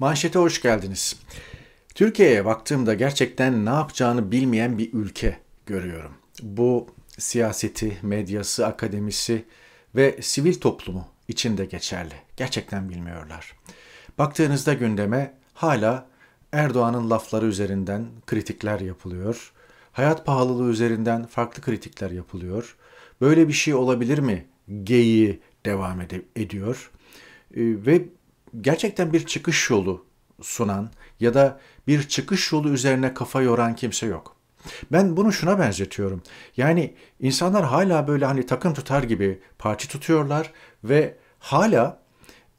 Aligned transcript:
Manşete 0.00 0.38
hoş 0.38 0.62
geldiniz. 0.62 1.16
Türkiye'ye 1.94 2.44
baktığımda 2.44 2.94
gerçekten 2.94 3.66
ne 3.66 3.70
yapacağını 3.70 4.32
bilmeyen 4.32 4.78
bir 4.78 4.92
ülke 4.92 5.38
görüyorum. 5.66 6.12
Bu 6.42 6.86
siyaseti, 7.18 7.98
medyası, 8.02 8.66
akademisi 8.66 9.44
ve 9.94 10.18
sivil 10.22 10.54
toplumu 10.54 11.08
içinde 11.28 11.64
geçerli. 11.64 12.14
Gerçekten 12.36 12.88
bilmiyorlar. 12.88 13.56
Baktığınızda 14.18 14.74
gündeme 14.74 15.34
hala 15.54 16.06
Erdoğan'ın 16.52 17.10
lafları 17.10 17.46
üzerinden 17.46 18.06
kritikler 18.26 18.80
yapılıyor. 18.80 19.52
Hayat 19.92 20.26
pahalılığı 20.26 20.70
üzerinden 20.70 21.26
farklı 21.26 21.62
kritikler 21.62 22.10
yapılıyor. 22.10 22.76
Böyle 23.20 23.48
bir 23.48 23.52
şey 23.52 23.74
olabilir 23.74 24.18
mi? 24.18 24.46
Geyi 24.84 25.40
devam 25.66 26.00
ed- 26.00 26.24
ediyor. 26.36 26.90
Ee, 27.54 27.60
ve 27.60 28.08
gerçekten 28.60 29.12
bir 29.12 29.26
çıkış 29.26 29.70
yolu 29.70 30.04
sunan 30.42 30.90
ya 31.20 31.34
da 31.34 31.60
bir 31.86 32.08
çıkış 32.08 32.52
yolu 32.52 32.68
üzerine 32.68 33.14
kafa 33.14 33.42
yoran 33.42 33.76
kimse 33.76 34.06
yok. 34.06 34.36
Ben 34.92 35.16
bunu 35.16 35.32
şuna 35.32 35.58
benzetiyorum. 35.58 36.22
Yani 36.56 36.94
insanlar 37.20 37.64
hala 37.64 38.08
böyle 38.08 38.24
hani 38.24 38.46
takım 38.46 38.74
tutar 38.74 39.02
gibi 39.02 39.40
parti 39.58 39.88
tutuyorlar 39.88 40.52
ve 40.84 41.16
hala 41.38 42.02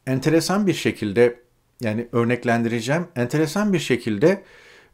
enteresan 0.08 0.68
bir 0.68 0.74
şekilde 0.74 1.40
yani 1.82 2.08
örneklendireceğim 2.12 3.08
enteresan 3.16 3.74
bir 3.74 3.80
şekilde 3.80 4.44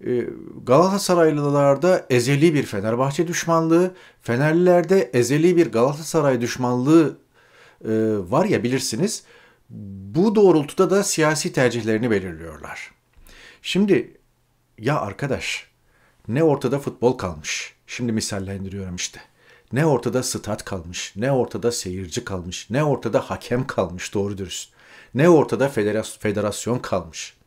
e, 0.06 0.26
Galatasaraylılarda 0.64 2.06
ezeli 2.10 2.54
bir 2.54 2.64
Fenerbahçe 2.64 3.28
düşmanlığı, 3.28 3.96
Fenerlilerde 4.22 5.10
ezeli 5.14 5.58
bir 5.58 5.72
Galatasaray 5.72 6.42
düşmanlığı 6.42 7.18
e, 7.86 7.90
var 8.30 8.46
ya 8.46 8.64
bilirsiniz. 8.64 9.24
Bu 9.70 10.36
doğrultuda 10.36 10.90
da 10.90 11.04
siyasi 11.04 11.54
tercihlerini 11.54 12.12
belirliyorlar. 12.12 12.92
Şimdi 13.62 14.18
ya 14.80 15.00
arkadaş 15.00 15.68
ne 16.28 16.44
ortada 16.44 16.80
futbol 16.80 17.14
kalmış. 17.14 17.76
Şimdi 17.88 18.12
misallendiriyorum 18.12 18.96
işte. 18.96 19.22
Ne 19.72 19.86
ortada 19.86 20.24
stat 20.24 20.66
kalmış, 20.66 21.14
ne 21.16 21.32
ortada 21.32 21.72
seyirci 21.72 22.26
kalmış, 22.26 22.70
ne 22.70 22.84
ortada 22.84 23.20
hakem 23.20 23.68
kalmış 23.68 24.14
doğru 24.14 24.38
dürüst. 24.38 24.74
Ne 25.14 25.30
ortada 25.30 25.70
federasyon 26.20 26.80
kalmış. 26.80 27.38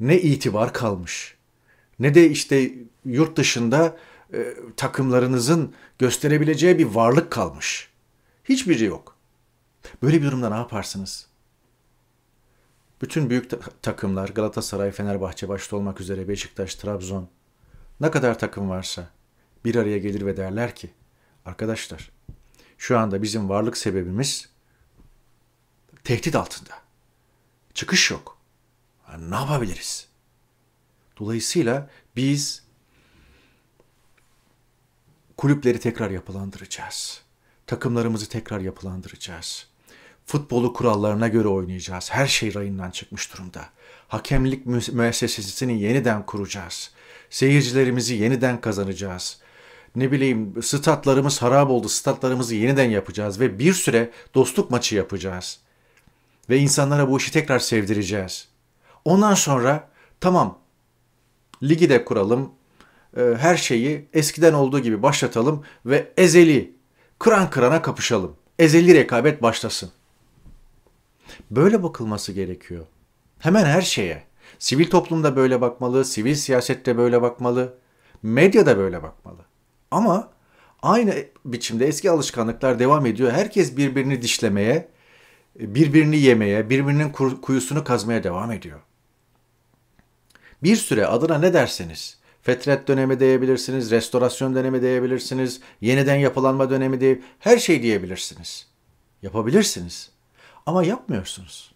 Ne 0.00 0.20
itibar 0.20 0.72
kalmış. 0.72 1.34
Ne 1.98 2.14
de 2.14 2.30
işte 2.30 2.72
yurt 3.04 3.36
dışında 3.36 3.96
e, 4.34 4.54
takımlarınızın 4.76 5.74
gösterebileceği 5.98 6.78
bir 6.78 6.84
varlık 6.84 7.30
kalmış. 7.30 7.88
Hiçbiri 8.44 8.84
yok. 8.84 9.11
Böyle 10.02 10.20
bir 10.22 10.26
durumda 10.26 10.48
ne 10.48 10.54
yaparsınız? 10.54 11.26
Bütün 13.02 13.30
büyük 13.30 13.50
takımlar 13.82 14.28
Galatasaray, 14.28 14.90
Fenerbahçe 14.90 15.48
başta 15.48 15.76
olmak 15.76 16.00
üzere 16.00 16.28
Beşiktaş, 16.28 16.74
Trabzon 16.74 17.28
ne 18.00 18.10
kadar 18.10 18.38
takım 18.38 18.70
varsa 18.70 19.10
bir 19.64 19.74
araya 19.74 19.98
gelir 19.98 20.26
ve 20.26 20.36
derler 20.36 20.76
ki 20.76 20.90
arkadaşlar 21.44 22.10
şu 22.78 22.98
anda 22.98 23.22
bizim 23.22 23.48
varlık 23.48 23.76
sebebimiz 23.76 24.48
tehdit 26.04 26.36
altında. 26.36 26.74
Çıkış 27.74 28.10
yok. 28.10 28.38
Yani 29.08 29.30
ne 29.30 29.34
yapabiliriz? 29.34 30.08
Dolayısıyla 31.18 31.90
biz 32.16 32.64
kulüpleri 35.36 35.80
tekrar 35.80 36.10
yapılandıracağız. 36.10 37.22
Takımlarımızı 37.66 38.28
tekrar 38.28 38.60
yapılandıracağız. 38.60 39.71
Futbolu 40.32 40.72
kurallarına 40.72 41.28
göre 41.28 41.48
oynayacağız. 41.48 42.10
Her 42.10 42.26
şey 42.26 42.54
rayından 42.54 42.90
çıkmış 42.90 43.34
durumda. 43.34 43.60
Hakemlik 44.08 44.66
müessesesini 44.66 45.82
yeniden 45.82 46.26
kuracağız. 46.26 46.90
Seyircilerimizi 47.30 48.14
yeniden 48.14 48.60
kazanacağız. 48.60 49.38
Ne 49.96 50.12
bileyim 50.12 50.62
statlarımız 50.62 51.42
harap 51.42 51.70
oldu. 51.70 51.88
Statlarımızı 51.88 52.54
yeniden 52.54 52.90
yapacağız 52.90 53.40
ve 53.40 53.58
bir 53.58 53.72
süre 53.72 54.10
dostluk 54.34 54.70
maçı 54.70 54.96
yapacağız. 54.96 55.58
Ve 56.50 56.58
insanlara 56.58 57.10
bu 57.10 57.18
işi 57.18 57.32
tekrar 57.32 57.58
sevdireceğiz. 57.58 58.48
Ondan 59.04 59.34
sonra 59.34 59.88
tamam 60.20 60.58
ligi 61.62 61.90
de 61.90 62.04
kuralım. 62.04 62.50
E, 63.16 63.22
her 63.38 63.56
şeyi 63.56 64.08
eskiden 64.12 64.52
olduğu 64.52 64.80
gibi 64.80 65.02
başlatalım 65.02 65.64
ve 65.86 66.12
ezeli 66.16 66.76
kıran 67.18 67.50
kırana 67.50 67.82
kapışalım. 67.82 68.36
Ezeli 68.58 68.94
rekabet 68.94 69.42
başlasın. 69.42 69.92
Böyle 71.50 71.82
bakılması 71.82 72.32
gerekiyor. 72.32 72.86
Hemen 73.38 73.64
her 73.64 73.82
şeye. 73.82 74.22
Sivil 74.58 74.90
toplumda 74.90 75.36
böyle 75.36 75.60
bakmalı, 75.60 76.04
sivil 76.04 76.34
siyasette 76.34 76.98
böyle 76.98 77.22
bakmalı, 77.22 77.74
medya 78.22 78.66
da 78.66 78.78
böyle 78.78 79.02
bakmalı. 79.02 79.44
Ama 79.90 80.30
aynı 80.82 81.14
biçimde 81.44 81.86
eski 81.86 82.10
alışkanlıklar 82.10 82.78
devam 82.78 83.06
ediyor. 83.06 83.32
Herkes 83.32 83.76
birbirini 83.76 84.22
dişlemeye, 84.22 84.88
birbirini 85.56 86.16
yemeye, 86.16 86.70
birbirinin 86.70 87.12
kuyusunu 87.42 87.84
kazmaya 87.84 88.24
devam 88.24 88.52
ediyor. 88.52 88.80
Bir 90.62 90.76
süre 90.76 91.06
adına 91.06 91.38
ne 91.38 91.52
derseniz, 91.52 92.18
fetret 92.42 92.88
dönemi 92.88 93.20
diyebilirsiniz, 93.20 93.90
restorasyon 93.90 94.54
dönemi 94.54 94.82
diyebilirsiniz, 94.82 95.60
yeniden 95.80 96.16
yapılanma 96.16 96.70
dönemi 96.70 97.00
diye 97.00 97.22
her 97.38 97.58
şey 97.58 97.82
diyebilirsiniz. 97.82 98.66
Yapabilirsiniz. 99.22 100.11
Ama 100.66 100.84
yapmıyorsunuz. 100.84 101.72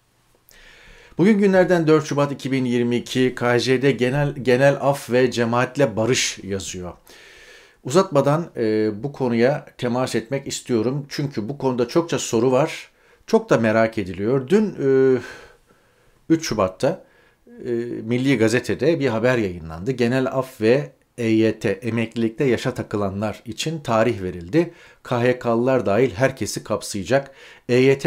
Bugün 1.18 1.38
günlerden 1.38 1.86
4 1.86 2.06
Şubat 2.06 2.32
2022 2.32 3.34
KJ'de 3.34 3.90
genel 3.90 4.34
genel 4.34 4.76
af 4.80 5.10
ve 5.10 5.30
cemaatle 5.30 5.96
barış 5.96 6.38
yazıyor. 6.42 6.92
Uzatmadan 7.84 8.50
e, 8.56 8.90
bu 9.02 9.12
konuya 9.12 9.66
temas 9.78 10.14
etmek 10.14 10.46
istiyorum. 10.46 11.06
Çünkü 11.08 11.48
bu 11.48 11.58
konuda 11.58 11.88
çokça 11.88 12.18
soru 12.18 12.52
var. 12.52 12.90
Çok 13.26 13.50
da 13.50 13.58
merak 13.58 13.98
ediliyor. 13.98 14.48
Dün 14.48 14.76
e, 15.16 15.18
3 16.28 16.46
Şubat'ta 16.48 17.04
e, 17.46 17.70
Milli 18.02 18.38
Gazete'de 18.38 19.00
bir 19.00 19.08
haber 19.08 19.38
yayınlandı. 19.38 19.90
Genel 19.90 20.26
af 20.26 20.60
ve 20.60 20.92
EYT, 21.18 21.64
emeklilikte 21.64 22.44
yaşa 22.44 22.74
takılanlar 22.74 23.42
için 23.44 23.80
tarih 23.80 24.22
verildi. 24.22 24.72
KHK'lılar 25.02 25.86
dahil 25.86 26.10
herkesi 26.10 26.64
kapsayacak. 26.64 27.30
EYT 27.68 28.06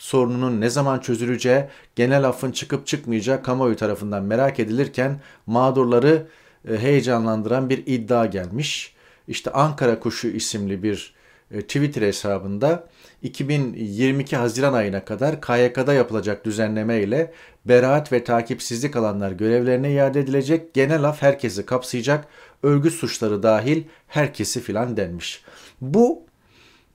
sorununun 0.00 0.60
ne 0.60 0.70
zaman 0.70 0.98
çözüleceği, 0.98 1.64
genel 1.96 2.24
affın 2.24 2.52
çıkıp 2.52 2.86
çıkmayacağı 2.86 3.42
kamuoyu 3.42 3.76
tarafından 3.76 4.22
merak 4.24 4.60
edilirken 4.60 5.20
mağdurları 5.46 6.26
e, 6.68 6.78
heyecanlandıran 6.78 7.70
bir 7.70 7.82
iddia 7.86 8.26
gelmiş. 8.26 8.94
İşte 9.28 9.50
Ankara 9.50 10.00
Kuşu 10.00 10.28
isimli 10.28 10.82
bir 10.82 11.14
e, 11.50 11.60
Twitter 11.60 12.02
hesabında 12.02 12.88
2022 13.22 14.36
Haziran 14.36 14.72
ayına 14.72 15.04
kadar 15.04 15.40
KYK'da 15.40 15.94
yapılacak 15.94 16.44
düzenleme 16.44 17.00
ile 17.02 17.32
beraat 17.64 18.12
ve 18.12 18.24
takipsizlik 18.24 18.96
alanlar 18.96 19.32
görevlerine 19.32 19.92
iade 19.92 20.20
edilecek. 20.20 20.74
Genel 20.74 21.04
af 21.04 21.22
herkesi 21.22 21.66
kapsayacak. 21.66 22.26
Örgüt 22.62 22.92
suçları 22.92 23.42
dahil 23.42 23.84
herkesi 24.08 24.60
filan 24.60 24.96
denmiş. 24.96 25.44
Bu 25.80 26.22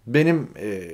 benim 0.07 0.49
e, 0.59 0.91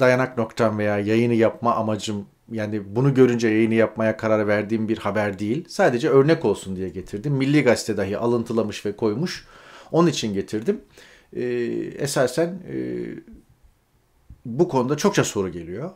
dayanak 0.00 0.38
noktam 0.38 0.78
veya 0.78 0.98
yayını 0.98 1.34
yapma 1.34 1.74
amacım 1.74 2.26
yani 2.52 2.96
bunu 2.96 3.14
görünce 3.14 3.48
yayını 3.48 3.74
yapmaya 3.74 4.16
karar 4.16 4.46
verdiğim 4.46 4.88
bir 4.88 4.98
haber 4.98 5.38
değil. 5.38 5.64
Sadece 5.68 6.08
örnek 6.08 6.44
olsun 6.44 6.76
diye 6.76 6.88
getirdim. 6.88 7.32
Milli 7.32 7.62
Gazete 7.62 7.96
dahi 7.96 8.18
alıntılamış 8.18 8.86
ve 8.86 8.96
koymuş. 8.96 9.46
Onun 9.92 10.08
için 10.08 10.34
getirdim. 10.34 10.80
Ee, 11.36 11.42
esasen 11.98 12.46
e, 12.46 12.76
bu 14.44 14.68
konuda 14.68 14.96
çokça 14.96 15.24
soru 15.24 15.48
geliyor. 15.52 15.90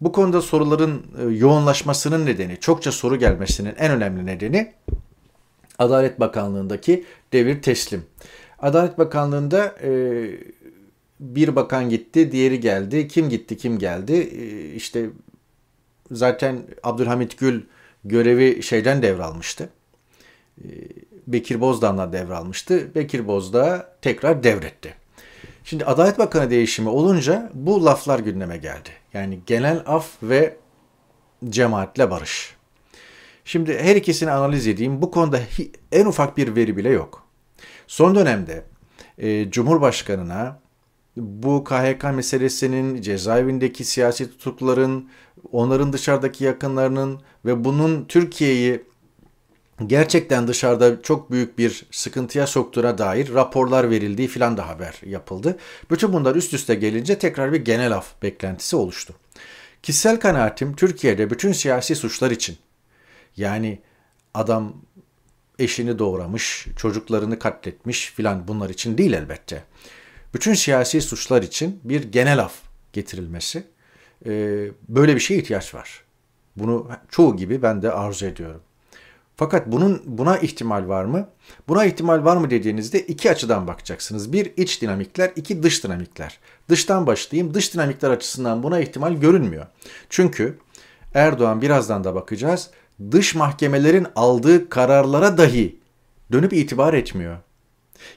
Bu 0.00 0.12
konuda 0.12 0.42
soruların 0.42 1.02
e, 1.18 1.22
yoğunlaşmasının 1.22 2.26
nedeni, 2.26 2.60
çokça 2.60 2.92
soru 2.92 3.16
gelmesinin 3.16 3.74
en 3.78 3.90
önemli 3.90 4.26
nedeni 4.26 4.72
Adalet 5.78 6.20
Bakanlığı'ndaki 6.20 7.04
devir 7.32 7.62
teslim. 7.62 8.04
Adalet 8.58 8.98
Bakanlığı'nda 8.98 9.74
e, 9.82 9.90
bir 11.20 11.56
bakan 11.56 11.88
gitti, 11.88 12.32
diğeri 12.32 12.60
geldi. 12.60 13.08
Kim 13.08 13.28
gitti, 13.28 13.56
kim 13.56 13.78
geldi? 13.78 14.12
E, 14.12 14.74
işte 14.74 15.06
zaten 16.10 16.62
Abdülhamit 16.82 17.38
Gül 17.38 17.62
görevi 18.04 18.62
şeyden 18.62 19.02
devralmıştı. 19.02 19.68
E, 20.58 20.64
Bekir 21.26 21.60
Bozdağ'la 21.60 22.12
devralmıştı. 22.12 22.94
Bekir 22.94 23.26
Bozdağ 23.26 23.96
tekrar 24.02 24.42
devretti. 24.42 24.94
Şimdi 25.64 25.84
Adalet 25.84 26.18
Bakanı 26.18 26.50
değişimi 26.50 26.88
olunca 26.88 27.50
bu 27.54 27.84
laflar 27.84 28.18
gündeme 28.18 28.56
geldi. 28.56 28.88
Yani 29.12 29.40
genel 29.46 29.82
af 29.86 30.08
ve 30.22 30.56
cemaatle 31.48 32.10
barış. 32.10 32.56
Şimdi 33.44 33.78
her 33.78 33.96
ikisini 33.96 34.30
analiz 34.30 34.66
edeyim. 34.66 35.02
Bu 35.02 35.10
konuda 35.10 35.40
en 35.92 36.06
ufak 36.06 36.36
bir 36.36 36.56
veri 36.56 36.76
bile 36.76 36.88
yok. 36.88 37.26
Son 37.86 38.14
dönemde 38.14 38.64
e, 39.18 39.50
Cumhurbaşkanı'na 39.50 40.60
bu 41.16 41.64
KHK 41.64 42.04
meselesinin, 42.14 43.02
cezaevindeki 43.02 43.84
siyasi 43.84 44.30
tutukluların, 44.30 45.08
onların 45.52 45.92
dışarıdaki 45.92 46.44
yakınlarının 46.44 47.20
ve 47.44 47.64
bunun 47.64 48.04
Türkiye'yi 48.04 48.82
gerçekten 49.86 50.48
dışarıda 50.48 51.02
çok 51.02 51.30
büyük 51.30 51.58
bir 51.58 51.86
sıkıntıya 51.90 52.46
soktuğuna 52.46 52.98
dair 52.98 53.34
raporlar 53.34 53.90
verildiği 53.90 54.28
filan 54.28 54.56
da 54.56 54.68
haber 54.68 55.00
yapıldı. 55.06 55.58
Bütün 55.90 56.12
bunlar 56.12 56.36
üst 56.36 56.54
üste 56.54 56.74
gelince 56.74 57.18
tekrar 57.18 57.52
bir 57.52 57.64
genel 57.64 57.92
af 57.92 58.22
beklentisi 58.22 58.76
oluştu. 58.76 59.14
Kişisel 59.82 60.20
kanaatim 60.20 60.76
Türkiye'de 60.76 61.30
bütün 61.30 61.52
siyasi 61.52 61.94
suçlar 61.94 62.30
için 62.30 62.56
yani 63.36 63.78
adam 64.34 64.74
eşini 65.58 65.98
doğramış, 65.98 66.66
çocuklarını 66.76 67.38
katletmiş 67.38 68.12
filan 68.12 68.48
bunlar 68.48 68.70
için 68.70 68.98
değil 68.98 69.12
elbette. 69.12 69.64
Bütün 70.34 70.54
siyasi 70.54 71.00
suçlar 71.00 71.42
için 71.42 71.80
bir 71.84 72.02
genel 72.02 72.38
af 72.38 72.54
getirilmesi 72.92 73.64
böyle 74.88 75.14
bir 75.14 75.20
şeye 75.20 75.40
ihtiyaç 75.40 75.74
var. 75.74 76.04
Bunu 76.56 76.88
çoğu 77.08 77.36
gibi 77.36 77.62
ben 77.62 77.82
de 77.82 77.92
arzu 77.92 78.26
ediyorum. 78.26 78.60
Fakat 79.36 79.66
bunun 79.66 80.02
buna 80.06 80.38
ihtimal 80.38 80.88
var 80.88 81.04
mı? 81.04 81.28
Buna 81.68 81.84
ihtimal 81.84 82.24
var 82.24 82.36
mı 82.36 82.50
dediğinizde 82.50 83.00
iki 83.00 83.30
açıdan 83.30 83.66
bakacaksınız. 83.66 84.32
Bir 84.32 84.52
iç 84.56 84.82
dinamikler, 84.82 85.32
iki 85.36 85.62
dış 85.62 85.84
dinamikler. 85.84 86.38
Dıştan 86.68 87.06
başlayayım. 87.06 87.54
Dış 87.54 87.74
dinamikler 87.74 88.10
açısından 88.10 88.62
buna 88.62 88.80
ihtimal 88.80 89.12
görünmüyor. 89.12 89.66
Çünkü 90.10 90.58
Erdoğan 91.14 91.62
birazdan 91.62 92.04
da 92.04 92.14
bakacağız. 92.14 92.70
Dış 93.10 93.34
mahkemelerin 93.34 94.06
aldığı 94.16 94.68
kararlara 94.68 95.38
dahi 95.38 95.78
dönüp 96.32 96.52
itibar 96.52 96.94
etmiyor. 96.94 97.36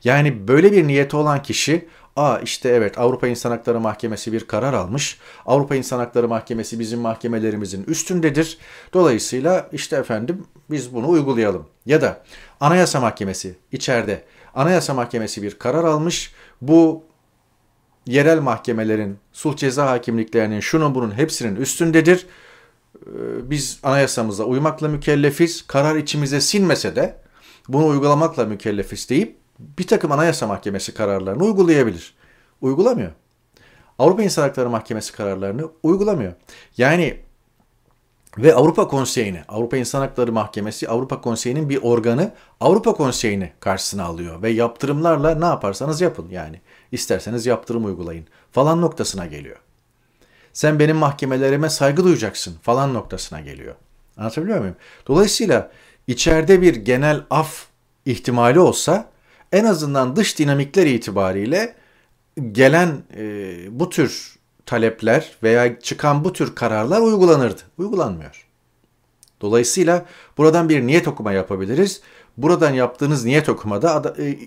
Yani 0.03 0.47
böyle 0.47 0.71
bir 0.71 0.87
niyeti 0.87 1.15
olan 1.15 1.43
kişi 1.43 1.87
Aa 2.19 2.39
işte 2.39 2.69
evet 2.69 2.97
Avrupa 2.97 3.27
İnsan 3.27 3.51
Hakları 3.51 3.79
Mahkemesi 3.79 4.33
bir 4.33 4.47
karar 4.47 4.73
almış. 4.73 5.19
Avrupa 5.45 5.75
İnsan 5.75 5.99
Hakları 5.99 6.27
Mahkemesi 6.27 6.79
bizim 6.79 6.99
mahkemelerimizin 6.99 7.83
üstündedir. 7.83 8.57
Dolayısıyla 8.93 9.69
işte 9.71 9.95
efendim 9.95 10.45
biz 10.71 10.93
bunu 10.93 11.09
uygulayalım. 11.09 11.67
Ya 11.85 12.01
da 12.01 12.23
Anayasa 12.59 12.99
Mahkemesi 12.99 13.55
içeride 13.71 14.23
Anayasa 14.55 14.93
Mahkemesi 14.93 15.43
bir 15.43 15.59
karar 15.59 15.83
almış. 15.83 16.33
Bu 16.61 17.03
yerel 18.05 18.39
mahkemelerin, 18.39 19.17
sulh 19.33 19.55
ceza 19.55 19.89
hakimliklerinin 19.89 20.59
şunun 20.59 20.95
bunun 20.95 21.11
hepsinin 21.11 21.55
üstündedir. 21.55 22.25
Ee, 22.95 23.09
biz 23.49 23.79
anayasamıza 23.83 24.43
uymakla 24.43 24.87
mükellefiz. 24.87 25.67
Karar 25.67 25.95
içimize 25.95 26.41
sinmese 26.41 26.95
de 26.95 27.15
bunu 27.67 27.87
uygulamakla 27.87 28.45
mükellefiz 28.45 29.09
deyip 29.09 29.39
bir 29.59 29.87
takım 29.87 30.11
anayasa 30.11 30.47
mahkemesi 30.47 30.93
kararlarını 30.93 31.43
uygulayabilir. 31.43 32.13
Uygulamıyor. 32.61 33.11
Avrupa 33.99 34.23
İnsan 34.23 34.41
Hakları 34.41 34.69
Mahkemesi 34.69 35.13
kararlarını 35.13 35.69
uygulamıyor. 35.83 36.33
Yani 36.77 37.19
ve 38.37 38.55
Avrupa 38.55 38.87
Konseyi'ni, 38.87 39.43
Avrupa 39.47 39.77
İnsan 39.77 39.99
Hakları 39.99 40.31
Mahkemesi, 40.31 40.89
Avrupa 40.89 41.21
Konseyi'nin 41.21 41.69
bir 41.69 41.81
organı 41.81 42.31
Avrupa 42.59 42.93
Konseyi'ni 42.93 43.51
karşısına 43.59 44.03
alıyor 44.03 44.41
ve 44.41 44.49
yaptırımlarla 44.49 45.35
ne 45.35 45.45
yaparsanız 45.45 46.01
yapın 46.01 46.29
yani. 46.29 46.61
isterseniz 46.91 47.45
yaptırım 47.45 47.85
uygulayın 47.85 48.25
falan 48.51 48.81
noktasına 48.81 49.25
geliyor. 49.25 49.57
Sen 50.53 50.79
benim 50.79 50.97
mahkemelerime 50.97 51.69
saygı 51.69 52.03
duyacaksın 52.03 52.55
falan 52.61 52.93
noktasına 52.93 53.39
geliyor. 53.39 53.75
Anlatabiliyor 54.17 54.59
muyum? 54.59 54.75
Dolayısıyla 55.07 55.71
içeride 56.07 56.61
bir 56.61 56.75
genel 56.75 57.23
af 57.29 57.65
ihtimali 58.05 58.59
olsa 58.59 59.09
en 59.51 59.65
azından 59.65 60.15
dış 60.15 60.39
dinamikler 60.39 60.85
itibariyle 60.85 61.75
gelen 62.51 63.03
e, 63.17 63.55
bu 63.79 63.89
tür 63.89 64.39
talepler 64.65 65.31
veya 65.43 65.79
çıkan 65.79 66.23
bu 66.23 66.33
tür 66.33 66.55
kararlar 66.55 67.01
uygulanırdı. 67.01 67.61
Uygulanmıyor. 67.77 68.47
Dolayısıyla 69.41 70.05
buradan 70.37 70.69
bir 70.69 70.87
niyet 70.87 71.07
okuma 71.07 71.31
yapabiliriz. 71.31 72.01
Buradan 72.37 72.73
yaptığınız 72.73 73.25
niyet 73.25 73.49
okumada 73.49 74.15
e, 74.19 74.39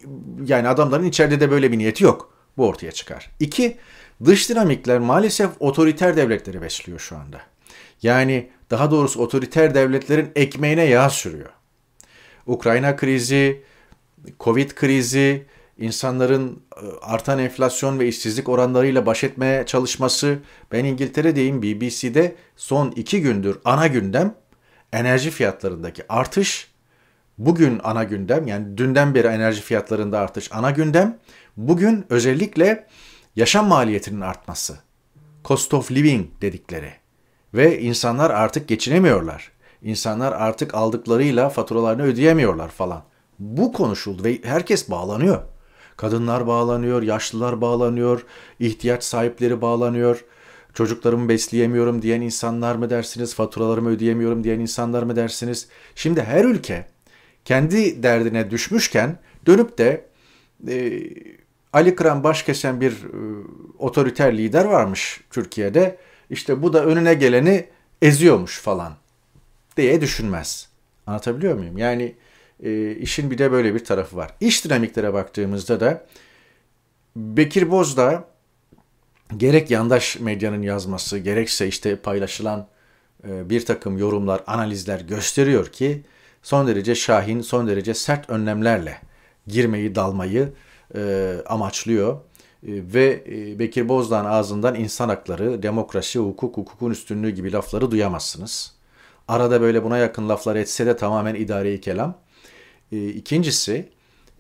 yani 0.46 0.68
adamların 0.68 1.04
içeride 1.04 1.40
de 1.40 1.50
böyle 1.50 1.72
bir 1.72 1.78
niyeti 1.78 2.04
yok. 2.04 2.32
Bu 2.56 2.66
ortaya 2.66 2.92
çıkar. 2.92 3.30
İki, 3.40 3.76
dış 4.24 4.50
dinamikler 4.50 4.98
maalesef 4.98 5.50
otoriter 5.60 6.16
devletleri 6.16 6.62
besliyor 6.62 6.98
şu 6.98 7.16
anda. 7.16 7.40
Yani 8.02 8.50
daha 8.70 8.90
doğrusu 8.90 9.20
otoriter 9.22 9.74
devletlerin 9.74 10.32
ekmeğine 10.36 10.84
yağ 10.84 11.10
sürüyor. 11.10 11.50
Ukrayna 12.46 12.96
krizi, 12.96 13.62
Covid 14.40 14.70
krizi, 14.70 15.46
insanların 15.78 16.62
e, 16.76 16.86
artan 17.02 17.38
enflasyon 17.38 17.98
ve 17.98 18.08
işsizlik 18.08 18.48
oranlarıyla 18.48 19.06
baş 19.06 19.24
etmeye 19.24 19.66
çalışması. 19.66 20.38
Ben 20.72 20.84
İngiltere'deyim 20.84 21.62
BBC'de 21.62 22.36
son 22.56 22.90
iki 22.90 23.22
gündür 23.22 23.58
ana 23.64 23.86
gündem 23.86 24.34
enerji 24.92 25.30
fiyatlarındaki 25.30 26.02
artış. 26.08 26.72
Bugün 27.38 27.80
ana 27.84 28.04
gündem 28.04 28.46
yani 28.46 28.78
dünden 28.78 29.14
beri 29.14 29.26
enerji 29.26 29.60
fiyatlarında 29.60 30.18
artış 30.18 30.52
ana 30.52 30.70
gündem. 30.70 31.18
Bugün 31.56 32.04
özellikle 32.10 32.86
yaşam 33.36 33.66
maliyetinin 33.66 34.20
artması. 34.20 34.78
Cost 35.44 35.74
of 35.74 35.92
living 35.92 36.26
dedikleri. 36.40 36.92
Ve 37.54 37.80
insanlar 37.80 38.30
artık 38.30 38.68
geçinemiyorlar. 38.68 39.52
İnsanlar 39.82 40.32
artık 40.32 40.74
aldıklarıyla 40.74 41.48
faturalarını 41.48 42.02
ödeyemiyorlar 42.02 42.68
falan. 42.68 43.02
Bu 43.38 43.72
konuşuldu 43.72 44.24
ve 44.24 44.38
herkes 44.44 44.90
bağlanıyor. 44.90 45.42
Kadınlar 45.96 46.46
bağlanıyor, 46.46 47.02
yaşlılar 47.02 47.60
bağlanıyor, 47.60 48.24
ihtiyaç 48.60 49.04
sahipleri 49.04 49.60
bağlanıyor. 49.60 50.24
Çocuklarımı 50.74 51.28
besleyemiyorum 51.28 52.02
diyen 52.02 52.20
insanlar 52.20 52.74
mı 52.74 52.90
dersiniz, 52.90 53.34
faturalarımı 53.34 53.88
ödeyemiyorum 53.88 54.44
diyen 54.44 54.60
insanlar 54.60 55.02
mı 55.02 55.16
dersiniz? 55.16 55.68
Şimdi 55.94 56.22
her 56.22 56.44
ülke 56.44 56.86
kendi 57.44 58.02
derdine 58.02 58.50
düşmüşken 58.50 59.18
dönüp 59.46 59.78
de 59.78 60.06
e, 60.68 61.00
Ali 61.72 61.94
Kıran 61.94 62.24
başkesen 62.24 62.80
bir 62.80 62.92
e, 62.92 63.44
otoriter 63.78 64.38
lider 64.38 64.64
varmış 64.64 65.20
Türkiye'de. 65.30 65.98
İşte 66.30 66.62
bu 66.62 66.72
da 66.72 66.84
önüne 66.84 67.14
geleni 67.14 67.66
eziyormuş 68.02 68.60
falan 68.60 68.92
diye 69.76 70.00
düşünmez. 70.00 70.68
Anlatabiliyor 71.06 71.54
muyum? 71.54 71.78
Yani 71.78 72.14
e, 72.62 72.96
işin 72.96 73.30
bir 73.30 73.38
de 73.38 73.52
böyle 73.52 73.74
bir 73.74 73.84
tarafı 73.84 74.16
var. 74.16 74.30
İş 74.40 74.64
dinamiklere 74.64 75.12
baktığımızda 75.12 75.80
da 75.80 76.06
Bekir 77.16 77.70
Bozdağ 77.70 78.24
gerek 79.36 79.70
yandaş 79.70 80.20
medyanın 80.20 80.62
yazması 80.62 81.18
gerekse 81.18 81.68
işte 81.68 81.96
paylaşılan 81.96 82.66
e, 83.28 83.50
bir 83.50 83.66
takım 83.66 83.98
yorumlar, 83.98 84.42
analizler 84.46 85.00
gösteriyor 85.00 85.66
ki 85.66 86.02
son 86.42 86.66
derece 86.66 86.94
şahin, 86.94 87.40
son 87.40 87.68
derece 87.68 87.94
sert 87.94 88.30
önlemlerle 88.30 88.98
girmeyi, 89.46 89.94
dalmayı 89.94 90.52
e, 90.96 91.34
amaçlıyor. 91.46 92.12
E, 92.12 92.20
ve 92.94 93.24
e, 93.26 93.58
Bekir 93.58 93.88
Bozdağ'ın 93.88 94.24
ağzından 94.24 94.74
insan 94.74 95.08
hakları, 95.08 95.62
demokrasi, 95.62 96.18
hukuk, 96.18 96.56
hukukun 96.56 96.90
üstünlüğü 96.90 97.30
gibi 97.30 97.52
lafları 97.52 97.90
duyamazsınız. 97.90 98.74
Arada 99.28 99.60
böyle 99.60 99.84
buna 99.84 99.98
yakın 99.98 100.28
laflar 100.28 100.56
etse 100.56 100.86
de 100.86 100.96
tamamen 100.96 101.34
idari 101.34 101.80
kelam. 101.80 102.18
E, 102.92 103.08
ikincisi 103.08 103.88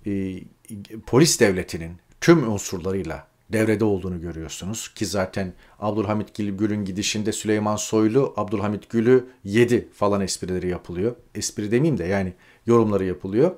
e, 0.06 0.40
polis 1.06 1.40
devletinin 1.40 1.96
tüm 2.20 2.52
unsurlarıyla 2.52 3.26
devrede 3.52 3.84
olduğunu 3.84 4.20
görüyorsunuz. 4.20 4.94
Ki 4.94 5.06
zaten 5.06 5.52
Abdülhamit 5.78 6.34
Gül'ün 6.34 6.84
gidişinde 6.84 7.32
Süleyman 7.32 7.76
Soylu 7.76 8.34
Abdülhamit 8.36 8.90
Gül'ü 8.90 9.26
yedi 9.44 9.88
falan 9.94 10.20
esprileri 10.20 10.68
yapılıyor. 10.68 11.16
Espri 11.34 11.70
demeyeyim 11.70 11.98
de 11.98 12.04
yani 12.04 12.32
yorumları 12.66 13.04
yapılıyor. 13.04 13.54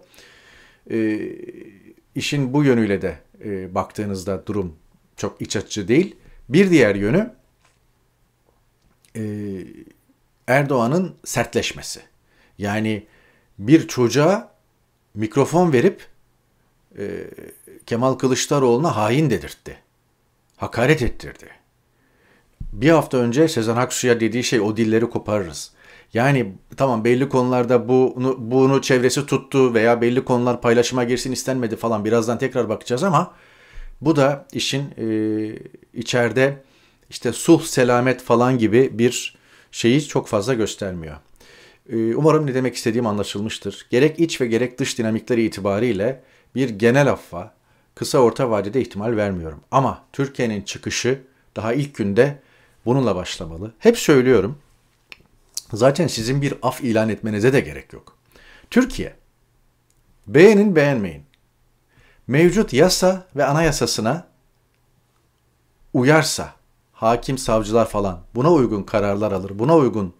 E, 0.91 1.21
işin 2.15 2.53
bu 2.53 2.65
yönüyle 2.65 3.03
de 3.03 3.19
e, 3.45 3.75
baktığınızda 3.75 4.47
durum 4.47 4.77
çok 5.17 5.43
iç 5.43 5.57
açıcı 5.57 5.89
değil. 5.89 6.17
Bir 6.49 6.71
diğer 6.71 6.95
yönü 6.95 7.35
e, 9.17 9.23
Erdoğan'ın 10.47 11.15
sertleşmesi. 11.25 12.01
Yani 12.59 13.07
bir 13.59 13.89
çocuğa 13.89 14.54
mikrofon 15.15 15.73
verip 15.73 16.07
e, 16.99 17.25
Kemal 17.87 18.15
Kılıçdaroğlu'na 18.15 18.97
hain 18.97 19.31
dedirtti. 19.31 19.77
Hakaret 20.57 21.03
ettirdi. 21.03 21.49
Bir 22.73 22.91
hafta 22.91 23.19
önce 23.19 23.49
Sezen 23.49 23.77
Aksu'ya 23.77 24.21
dediği 24.21 24.45
şey 24.45 24.61
o 24.61 24.77
dilleri 24.77 25.11
koparırız. 25.11 25.73
Yani 26.15 26.53
tamam 26.77 27.05
belli 27.05 27.29
konularda 27.29 27.89
bunu, 27.89 28.37
bunu 28.39 28.83
çevresi 28.83 29.27
tuttu 29.27 29.75
veya 29.75 30.01
belli 30.01 30.25
konular 30.25 30.61
paylaşıma 30.61 31.05
girsin 31.05 31.33
istenmedi 31.33 31.77
falan 31.77 32.05
birazdan 32.05 32.39
tekrar 32.39 32.69
bakacağız 32.69 33.03
ama 33.03 33.35
bu 34.01 34.17
da 34.17 34.47
işin 34.53 34.85
e, 34.99 35.07
içeride 35.95 36.63
işte 37.11 37.33
sulh, 37.33 37.63
selamet 37.63 38.23
falan 38.23 38.59
gibi 38.59 38.99
bir 38.99 39.37
şeyi 39.73 40.07
çok 40.07 40.29
fazla 40.29 40.55
göstermiyor. 40.55 41.17
Ee, 41.89 42.15
umarım 42.15 42.47
ne 42.47 42.55
demek 42.55 42.75
istediğim 42.75 43.07
anlaşılmıştır. 43.07 43.87
Gerek 43.91 44.21
iç 44.21 44.41
ve 44.41 44.47
gerek 44.47 44.79
dış 44.79 44.99
dinamikleri 44.99 45.45
itibariyle 45.45 46.23
bir 46.55 46.71
genel 46.71 47.11
affa 47.11 47.55
kısa 47.95 48.19
orta 48.19 48.51
vadede 48.51 48.81
ihtimal 48.81 49.17
vermiyorum. 49.17 49.61
Ama 49.71 50.05
Türkiye'nin 50.13 50.63
çıkışı 50.63 51.23
daha 51.57 51.73
ilk 51.73 51.95
günde 51.95 52.43
bununla 52.87 53.17
başlamalı. 53.17 53.73
Hep 53.79 53.99
söylüyorum. 53.99 54.59
Zaten 55.73 56.07
sizin 56.07 56.43
bir 56.43 56.55
af 56.63 56.81
ilan 56.85 57.09
etmenize 57.09 57.53
de 57.53 57.61
gerek 57.61 57.93
yok. 57.93 58.17
Türkiye, 58.71 59.17
beğenin 60.27 60.77
beğenmeyin. 60.77 61.25
Mevcut 62.27 62.73
yasa 62.73 63.27
ve 63.37 63.45
anayasasına 63.45 64.27
uyarsa, 65.93 66.55
hakim, 66.93 67.39
savcılar 67.39 67.89
falan 67.89 68.21
buna 68.35 68.53
uygun 68.53 68.83
kararlar 68.83 69.33
alır, 69.33 69.59
buna 69.59 69.77
uygun 69.77 70.15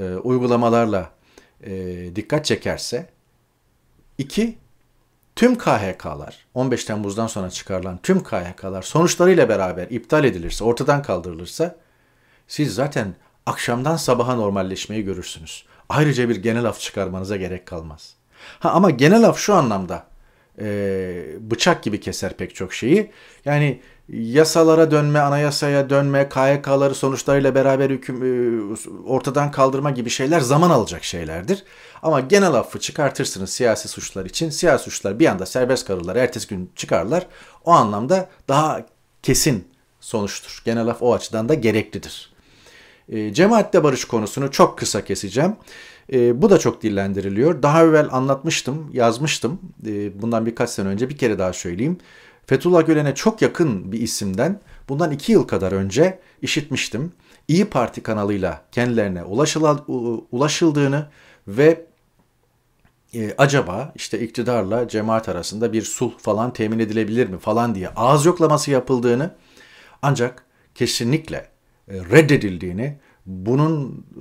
e, 0.00 0.14
uygulamalarla 0.14 1.10
e, 1.62 1.72
dikkat 2.16 2.44
çekerse, 2.44 3.08
iki, 4.18 4.58
tüm 5.36 5.58
KHK'lar, 5.58 6.46
15 6.54 6.84
Temmuz'dan 6.84 7.26
sonra 7.26 7.50
çıkarılan 7.50 7.98
tüm 8.02 8.22
KHK'lar 8.22 8.82
sonuçlarıyla 8.82 9.48
beraber 9.48 9.86
iptal 9.90 10.24
edilirse, 10.24 10.64
ortadan 10.64 11.02
kaldırılırsa, 11.02 11.76
siz 12.48 12.74
zaten 12.74 13.14
akşamdan 13.46 13.96
sabaha 13.96 14.34
normalleşmeyi 14.34 15.04
görürsünüz. 15.04 15.64
Ayrıca 15.88 16.28
bir 16.28 16.36
genel 16.36 16.64
af 16.64 16.80
çıkarmanıza 16.80 17.36
gerek 17.36 17.66
kalmaz. 17.66 18.14
Ha, 18.58 18.70
ama 18.70 18.90
genel 18.90 19.24
af 19.24 19.38
şu 19.38 19.54
anlamda 19.54 20.06
e, 20.58 21.24
bıçak 21.40 21.82
gibi 21.82 22.00
keser 22.00 22.36
pek 22.36 22.54
çok 22.54 22.74
şeyi. 22.74 23.10
Yani 23.44 23.80
yasalara 24.08 24.90
dönme, 24.90 25.18
anayasaya 25.18 25.90
dönme, 25.90 26.28
KYK'ları 26.28 26.94
sonuçlarıyla 26.94 27.54
beraber 27.54 27.90
hüküm 27.90 28.22
e, 28.22 28.76
ortadan 29.06 29.50
kaldırma 29.50 29.90
gibi 29.90 30.10
şeyler 30.10 30.40
zaman 30.40 30.70
alacak 30.70 31.04
şeylerdir. 31.04 31.64
Ama 32.02 32.20
genel 32.20 32.54
affı 32.54 32.80
çıkartırsınız 32.80 33.50
siyasi 33.50 33.88
suçlar 33.88 34.26
için. 34.26 34.50
Siyasi 34.50 34.84
suçlar 34.84 35.18
bir 35.18 35.26
anda 35.26 35.46
serbest 35.46 35.86
kalırlar, 35.86 36.16
ertesi 36.16 36.48
gün 36.48 36.70
çıkarlar. 36.76 37.26
O 37.64 37.70
anlamda 37.70 38.28
daha 38.48 38.86
kesin 39.22 39.68
sonuçtur. 40.00 40.62
Genel 40.64 40.88
af 40.88 41.02
o 41.02 41.14
açıdan 41.14 41.48
da 41.48 41.54
gereklidir. 41.54 42.32
E, 43.08 43.34
cemaatle 43.34 43.84
barış 43.84 44.04
konusunu 44.04 44.50
çok 44.50 44.78
kısa 44.78 45.04
keseceğim. 45.04 45.56
E, 46.12 46.42
bu 46.42 46.50
da 46.50 46.58
çok 46.58 46.82
dillendiriliyor. 46.82 47.62
Daha 47.62 47.84
evvel 47.84 48.08
anlatmıştım, 48.10 48.90
yazmıştım. 48.92 49.60
E, 49.86 50.22
bundan 50.22 50.46
birkaç 50.46 50.70
sene 50.70 50.88
önce 50.88 51.08
bir 51.08 51.16
kere 51.16 51.38
daha 51.38 51.52
söyleyeyim. 51.52 51.98
Fethullah 52.46 52.86
Gülen'e 52.86 53.14
çok 53.14 53.42
yakın 53.42 53.92
bir 53.92 54.00
isimden 54.00 54.60
bundan 54.88 55.10
iki 55.10 55.32
yıl 55.32 55.44
kadar 55.46 55.72
önce 55.72 56.18
işitmiştim. 56.42 57.12
İyi 57.48 57.64
Parti 57.64 58.02
kanalıyla 58.02 58.64
kendilerine 58.72 59.24
ulaşıldığını 60.30 61.06
ve 61.48 61.86
e, 63.14 63.34
acaba 63.38 63.92
işte 63.94 64.20
iktidarla 64.20 64.88
cemaat 64.88 65.28
arasında 65.28 65.72
bir 65.72 65.82
sulh 65.82 66.18
falan 66.18 66.52
temin 66.52 66.78
edilebilir 66.78 67.28
mi 67.28 67.38
falan 67.38 67.74
diye 67.74 67.88
ağız 67.88 68.26
yoklaması 68.26 68.70
yapıldığını 68.70 69.34
ancak 70.02 70.44
kesinlikle 70.74 71.36
e, 71.88 71.94
reddedildiğini 71.94 72.98
bunun 73.26 74.04
e, 74.16 74.20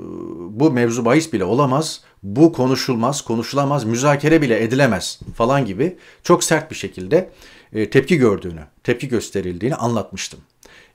bu 0.60 0.72
mevzu 0.72 1.06
bahis 1.06 1.34
bile 1.34 1.44
olamaz, 1.44 2.02
bu 2.24 2.54
konuşulmaz, 2.54 3.22
konuşulamaz, 3.22 3.84
müzakere 3.86 4.42
bile 4.42 4.64
edilemez 4.64 5.20
falan 5.36 5.66
gibi 5.66 5.98
çok 6.24 6.44
sert 6.44 6.72
bir 6.72 6.76
şekilde 6.76 7.30
e, 7.74 7.90
tepki 7.90 8.18
gördüğünü, 8.18 8.62
tepki 8.84 9.08
gösterildiğini 9.08 9.76
anlatmıştım. 9.76 10.40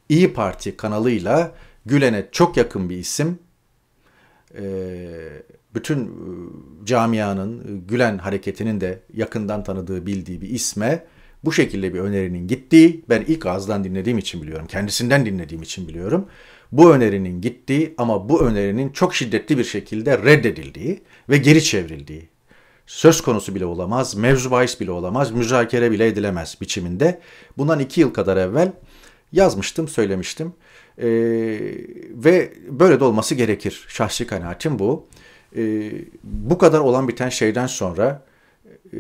İyi 0.09 0.33
Parti 0.33 0.77
kanalıyla 0.77 1.55
Gülen'e 1.87 2.29
çok 2.33 2.57
yakın 2.57 2.91
bir 2.91 2.97
isim, 2.97 3.39
e, 4.59 4.65
bütün 5.75 6.13
camianın, 6.85 7.85
Gülen 7.89 8.19
hareketinin 8.19 8.81
de 8.81 9.01
yakından 9.15 9.65
tanıdığı, 9.65 10.07
bildiği 10.07 10.41
bir 10.41 10.49
isme 10.49 11.07
bu 11.45 11.53
şekilde 11.53 11.95
bir 11.95 11.99
önerinin 11.99 12.49
gittiği, 12.49 13.05
ben 13.09 13.25
ilk 13.27 13.47
ağızdan 13.47 13.85
dinlediğim 13.85 14.19
için 14.19 14.43
biliyorum, 14.43 14.67
kendisinden 14.67 15.27
dinlediğim 15.27 15.63
için 15.63 15.89
biliyorum 15.89 16.27
bu 16.73 16.95
önerinin 16.95 17.41
gittiği 17.41 17.95
ama 17.99 18.29
bu 18.29 18.43
önerinin 18.43 18.91
çok 18.91 19.15
şiddetli 19.15 19.59
bir 19.59 19.65
şekilde 19.65 20.19
reddedildiği 20.19 21.03
ve 21.29 21.37
geri 21.37 21.65
çevrildiği 21.65 22.29
söz 22.87 23.21
konusu 23.21 23.55
bile 23.55 23.67
olamaz, 23.67 24.15
mevzu 24.15 24.51
bahis 24.51 24.81
bile 24.81 24.91
olamaz, 24.91 25.31
müzakere 25.31 25.91
bile 25.91 26.07
edilemez 26.07 26.57
biçiminde. 26.61 27.21
Bundan 27.59 27.81
iki 27.81 28.01
yıl 28.01 28.15
kadar 28.15 28.37
evvel 28.37 28.73
yazmıştım, 29.33 29.89
söylemiştim. 29.89 30.53
Ee, 30.99 31.07
ve 32.11 32.53
böyle 32.71 33.01
de 33.01 33.05
olması 33.05 33.35
gerekir. 33.35 33.85
Şahsi 33.89 34.27
kanaatim 34.27 34.79
bu. 34.79 35.07
Ee, 35.57 35.93
bu 36.25 36.59
kadar 36.59 36.79
olan 36.79 37.09
biten 37.09 37.29
şeyden 37.29 37.67
sonra 37.67 38.23
e, 38.93 38.99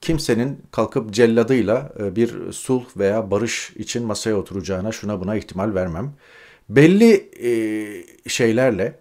kimsenin 0.00 0.58
kalkıp 0.72 1.10
celladıyla 1.10 1.92
e, 2.00 2.16
bir 2.16 2.52
sulh 2.52 2.84
veya 2.96 3.30
barış 3.30 3.72
için 3.76 4.04
masaya 4.04 4.34
oturacağına 4.34 4.92
şuna 4.92 5.20
buna 5.20 5.36
ihtimal 5.36 5.74
vermem. 5.74 6.12
Belli 6.68 7.30
e, 7.42 8.28
şeylerle, 8.28 8.98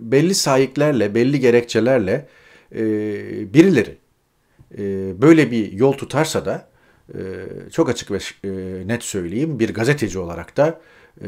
belli 0.00 0.34
sahiplerle, 0.34 1.14
belli 1.14 1.40
gerekçelerle 1.40 2.28
e, 2.74 2.84
birileri 3.54 3.96
böyle 5.20 5.50
bir 5.50 5.72
yol 5.72 5.92
tutarsa 5.92 6.44
da 6.44 6.68
çok 7.72 7.88
açık 7.88 8.10
ve 8.10 8.18
net 8.86 9.02
söyleyeyim 9.02 9.58
bir 9.58 9.74
gazeteci 9.74 10.18
olarak 10.18 10.56
da 10.56 10.80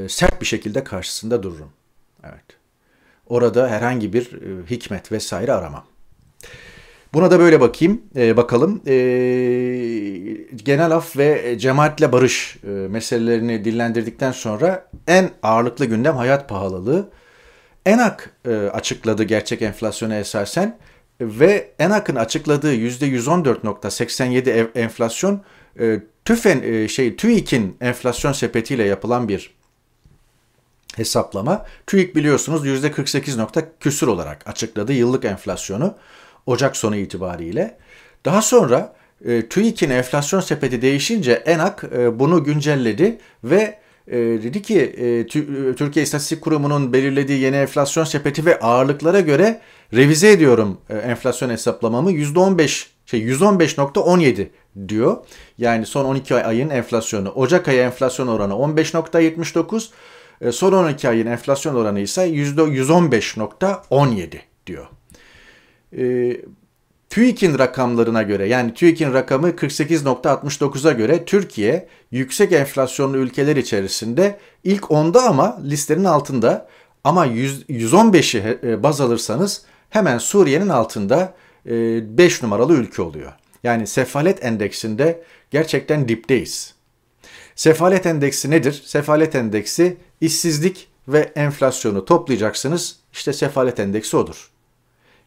sert 0.08 0.40
bir 0.40 0.46
şekilde 0.46 0.84
karşısında 0.84 1.42
dururum. 1.42 1.70
Evet. 2.24 2.44
Orada 3.26 3.68
herhangi 3.68 4.12
bir 4.12 4.24
hikmet 4.70 5.12
vesaire 5.12 5.52
aramam. 5.52 5.84
Buna 7.14 7.30
da 7.30 7.38
böyle 7.38 7.60
bakayım, 7.60 8.02
e, 8.16 8.36
bakalım. 8.36 8.82
E, 8.86 8.94
genel 10.64 10.90
af 10.90 11.16
ve 11.16 11.58
cemaatle 11.58 12.12
barış 12.12 12.56
e, 12.64 12.68
meselelerini 12.68 13.64
dillendirdikten 13.64 14.32
sonra 14.32 14.88
en 15.06 15.30
ağırlıklı 15.42 15.84
gündem 15.84 16.16
hayat 16.16 16.48
pahalılığı. 16.48 17.10
ENAK 17.86 18.30
e, 18.48 18.56
açıkladı 18.56 19.22
gerçek 19.22 19.62
enflasyona 19.62 20.18
esasen 20.18 20.78
ve 21.20 21.70
ENAK'ın 21.78 22.16
açıkladığı 22.16 22.74
%114.87 22.74 24.78
enflasyon 24.78 25.42
e, 25.80 26.00
TÜFEN 26.24 26.62
e, 26.62 26.88
şey 26.88 27.16
TÜİK'in 27.16 27.76
enflasyon 27.80 28.32
sepetiyle 28.32 28.84
yapılan 28.84 29.28
bir 29.28 29.56
hesaplama. 30.96 31.66
TÜİK 31.86 32.16
biliyorsunuz 32.16 32.66
%48 32.66 33.38
nokta 33.38 33.62
küsür 33.80 34.06
olarak 34.06 34.48
açıkladı 34.48 34.92
yıllık 34.92 35.24
enflasyonu. 35.24 35.94
Ocak 36.46 36.76
sonu 36.76 36.96
itibariyle. 36.96 37.78
Daha 38.24 38.42
sonra 38.42 38.94
e, 39.24 39.48
TÜİK'in 39.48 39.90
enflasyon 39.90 40.40
sepeti 40.40 40.82
değişince 40.82 41.32
ENAK 41.32 41.84
e, 41.84 42.18
bunu 42.18 42.44
güncelledi 42.44 43.18
ve 43.44 43.78
e, 44.06 44.18
dedi 44.18 44.62
ki 44.62 44.80
e, 44.80 45.26
Türkiye 45.76 46.02
İstatistik 46.02 46.40
Kurumu'nun 46.40 46.92
belirlediği 46.92 47.40
yeni 47.40 47.56
enflasyon 47.56 48.04
sepeti 48.04 48.46
ve 48.46 48.60
ağırlıklara 48.60 49.20
göre 49.20 49.60
revize 49.94 50.30
ediyorum 50.30 50.78
e, 50.90 50.96
enflasyon 50.96 51.50
hesaplamamı 51.50 52.12
%15 52.12 52.86
şey 53.06 53.20
115.17 53.20 54.46
diyor. 54.88 55.16
Yani 55.58 55.86
son 55.86 56.04
12 56.04 56.34
ayın 56.34 56.70
enflasyonu. 56.70 57.30
Ocak 57.30 57.68
ayı 57.68 57.80
enflasyon 57.80 58.26
oranı 58.26 58.52
15.79. 58.52 59.88
E, 60.40 60.52
son 60.52 60.72
12 60.72 61.08
ayın 61.08 61.26
enflasyon 61.26 61.74
oranı 61.74 62.00
ise 62.00 62.28
%115.17 62.28 64.36
diyor 64.66 64.86
e, 65.98 66.36
TÜİK'in 67.10 67.58
rakamlarına 67.58 68.22
göre 68.22 68.48
yani 68.48 68.74
TÜİK'in 68.74 69.12
rakamı 69.12 69.50
48.69'a 69.50 70.92
göre 70.92 71.24
Türkiye 71.24 71.88
yüksek 72.10 72.52
enflasyonlu 72.52 73.16
ülkeler 73.16 73.56
içerisinde 73.56 74.38
ilk 74.64 74.82
10'da 74.82 75.22
ama 75.22 75.58
listenin 75.64 76.04
altında 76.04 76.68
ama 77.04 77.26
115'i 77.26 78.58
e, 78.62 78.82
baz 78.82 79.00
alırsanız 79.00 79.62
hemen 79.90 80.18
Suriye'nin 80.18 80.68
altında 80.68 81.34
5 81.66 82.42
e, 82.42 82.46
numaralı 82.46 82.74
ülke 82.74 83.02
oluyor. 83.02 83.32
Yani 83.62 83.86
sefalet 83.86 84.44
endeksinde 84.44 85.22
gerçekten 85.50 86.08
dipteyiz. 86.08 86.74
Sefalet 87.54 88.06
endeksi 88.06 88.50
nedir? 88.50 88.82
Sefalet 88.86 89.34
endeksi 89.34 89.96
işsizlik 90.20 90.88
ve 91.08 91.32
enflasyonu 91.36 92.04
toplayacaksınız. 92.04 92.96
İşte 93.12 93.32
sefalet 93.32 93.80
endeksi 93.80 94.16
odur 94.16 94.55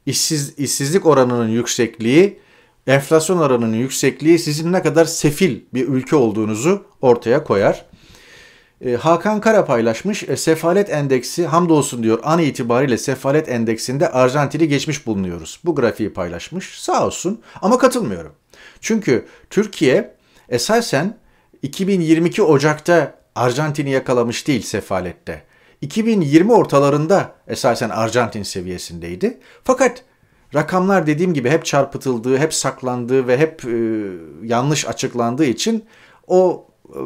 işsiz, 0.10 0.60
işsizlik 0.60 1.06
oranının 1.06 1.48
yüksekliği, 1.48 2.39
enflasyon 2.88 3.38
oranının 3.38 3.75
yüksekliği 3.75 4.39
sizin 4.39 4.74
ne 4.74 4.82
kadar 4.82 5.06
sefil 5.06 5.60
bir 5.74 5.88
ülke 5.88 6.16
olduğunuzu 6.16 6.86
ortaya 7.01 7.44
koyar. 7.44 7.86
E, 8.86 8.96
Hakan 8.96 9.42
Kara 9.42 9.66
paylaşmış. 9.66 10.24
E, 10.24 10.38
sefalet 10.38 10.89
endeksi 10.89 11.46
hamdolsun 11.46 12.04
diyor 12.04 12.20
an 12.24 12.39
itibariyle 12.39 12.98
sefalet 12.98 13.50
endeksinde 13.50 14.10
Arjantin'i 14.10 14.68
geçmiş 14.68 15.08
bulunuyoruz. 15.08 15.60
Bu 15.66 15.75
grafiği 15.75 16.13
paylaşmış. 16.13 16.82
Sağ 16.82 17.06
olsun 17.06 17.42
ama 17.62 17.78
katılmıyorum. 17.78 18.32
Çünkü 18.82 19.25
Türkiye 19.50 20.16
esasen 20.50 21.18
2022 21.62 22.44
Ocak'ta 22.44 23.20
Arjantin'i 23.36 23.89
yakalamış 23.89 24.48
değil 24.48 24.62
sefalette. 24.62 25.49
2020 25.81 26.53
ortalarında 26.53 27.36
esasen 27.48 27.89
Arjantin 27.89 28.43
seviyesindeydi. 28.43 29.39
Fakat 29.63 30.03
rakamlar 30.55 31.07
dediğim 31.07 31.33
gibi 31.33 31.50
hep 31.50 31.65
çarpıtıldığı, 31.65 32.38
hep 32.38 32.53
saklandığı 32.53 33.27
ve 33.27 33.38
hep 33.38 33.65
e, 33.65 34.05
yanlış 34.43 34.88
açıklandığı 34.88 35.45
için 35.45 35.86
o 36.27 36.67
e, 36.89 37.00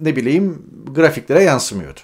ne 0.00 0.16
bileyim 0.16 0.66
grafiklere 0.94 1.42
yansımıyordu. 1.42 2.00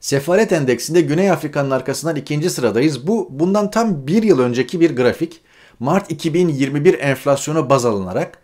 Sefalet 0.00 0.52
endeksinde 0.52 1.00
Güney 1.00 1.30
Afrika'nın 1.30 1.70
arkasından 1.70 2.16
ikinci 2.16 2.50
sıradayız. 2.50 3.06
Bu 3.06 3.28
bundan 3.30 3.70
tam 3.70 4.06
bir 4.06 4.22
yıl 4.22 4.38
önceki 4.38 4.80
bir 4.80 4.96
grafik. 4.96 5.40
Mart 5.78 6.10
2021 6.10 6.98
enflasyonu 6.98 7.70
baz 7.70 7.84
alınarak 7.84 8.38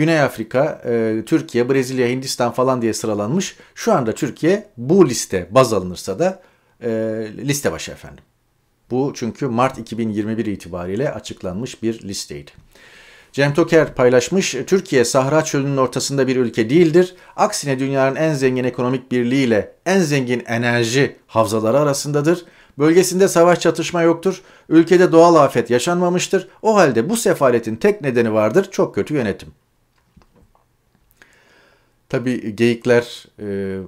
Güney 0.00 0.20
Afrika, 0.20 0.82
e, 0.84 1.22
Türkiye, 1.26 1.68
Brezilya, 1.68 2.08
Hindistan 2.08 2.52
falan 2.52 2.82
diye 2.82 2.94
sıralanmış. 2.94 3.56
Şu 3.74 3.92
anda 3.92 4.12
Türkiye 4.12 4.66
bu 4.76 5.08
liste 5.08 5.48
baz 5.50 5.72
alınırsa 5.72 6.18
da 6.18 6.42
e, 6.82 6.90
liste 7.38 7.72
başı 7.72 7.92
efendim. 7.92 8.24
Bu 8.90 9.12
çünkü 9.16 9.46
Mart 9.46 9.78
2021 9.78 10.46
itibariyle 10.46 11.12
açıklanmış 11.12 11.82
bir 11.82 12.02
listeydi. 12.02 12.50
Cem 13.32 13.54
Toker 13.54 13.94
paylaşmış, 13.94 14.56
Türkiye 14.66 15.04
Sahra 15.04 15.44
Çölü'nün 15.44 15.76
ortasında 15.76 16.26
bir 16.26 16.36
ülke 16.36 16.70
değildir. 16.70 17.14
Aksine 17.36 17.78
dünyanın 17.78 18.16
en 18.16 18.34
zengin 18.34 18.64
ekonomik 18.64 19.12
birliğiyle 19.12 19.72
en 19.86 20.00
zengin 20.00 20.42
enerji 20.46 21.16
havzaları 21.26 21.78
arasındadır. 21.78 22.44
Bölgesinde 22.78 23.28
savaş 23.28 23.60
çatışma 23.60 24.02
yoktur. 24.02 24.42
Ülkede 24.68 25.12
doğal 25.12 25.34
afet 25.34 25.70
yaşanmamıştır. 25.70 26.48
O 26.62 26.76
halde 26.76 27.10
bu 27.10 27.16
sefaletin 27.16 27.76
tek 27.76 28.00
nedeni 28.00 28.32
vardır, 28.32 28.68
çok 28.70 28.94
kötü 28.94 29.14
yönetim. 29.14 29.48
Tabi 32.10 32.56
geyikler, 32.56 33.26
e, 33.40 33.78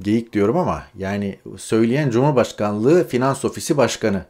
geyik 0.00 0.32
diyorum 0.32 0.56
ama 0.56 0.86
yani 0.98 1.38
söyleyen 1.56 2.10
Cumhurbaşkanlığı 2.10 3.08
Finans 3.08 3.44
Ofisi 3.44 3.76
Başkanı. 3.76 4.24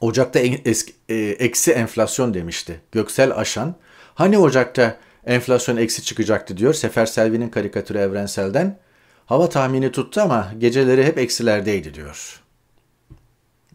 Ocak'ta 0.00 0.38
eski, 0.38 0.92
e, 1.08 1.14
eksi 1.16 1.72
enflasyon 1.72 2.34
demişti. 2.34 2.80
Göksel 2.92 3.36
Aşan. 3.36 3.74
Hani 4.14 4.38
Ocak'ta 4.38 4.98
enflasyon 5.26 5.76
eksi 5.76 6.02
çıkacaktı 6.04 6.56
diyor. 6.56 6.74
Sefer 6.74 7.06
Selvi'nin 7.06 7.48
karikatürü 7.48 7.98
Evrensel'den. 7.98 8.78
Hava 9.26 9.48
tahmini 9.48 9.92
tuttu 9.92 10.20
ama 10.20 10.52
geceleri 10.58 11.04
hep 11.04 11.18
eksilerdeydi 11.18 11.94
diyor. 11.94 12.42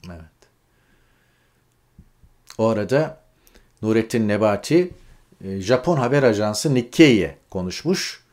Evet. 0.08 0.22
O 2.58 2.68
arada 2.68 3.22
Nurettin 3.82 4.28
Nebati 4.28 4.92
Japon 5.44 5.98
haber 5.98 6.24
ajansı 6.24 6.74
Nikkei'ye 6.74 7.38
konuşmuş 7.50 8.24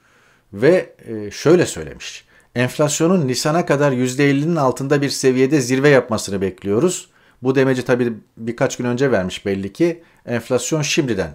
ve 0.52 0.94
e, 1.04 1.30
şöyle 1.30 1.66
söylemiş. 1.66 2.24
Enflasyonun 2.54 3.28
Nisan'a 3.28 3.66
kadar 3.66 3.92
%50'nin 3.92 4.56
altında 4.56 5.02
bir 5.02 5.10
seviyede 5.10 5.60
zirve 5.60 5.88
yapmasını 5.88 6.40
bekliyoruz. 6.40 7.08
Bu 7.42 7.54
demeci 7.54 7.84
tabii 7.84 8.12
birkaç 8.36 8.76
gün 8.76 8.84
önce 8.84 9.12
vermiş 9.12 9.46
belli 9.46 9.72
ki. 9.72 10.02
Enflasyon 10.26 10.82
şimdiden 10.82 11.34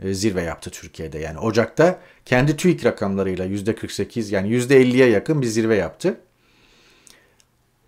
e, 0.00 0.14
zirve 0.14 0.42
yaptı 0.42 0.70
Türkiye'de. 0.70 1.18
Yani 1.18 1.38
Ocak'ta 1.38 2.00
kendi 2.24 2.56
TÜİK 2.56 2.84
rakamlarıyla 2.84 3.46
%48 3.46 4.34
yani 4.34 4.48
%50'ye 4.48 5.08
yakın 5.10 5.42
bir 5.42 5.46
zirve 5.46 5.76
yaptı. 5.76 6.20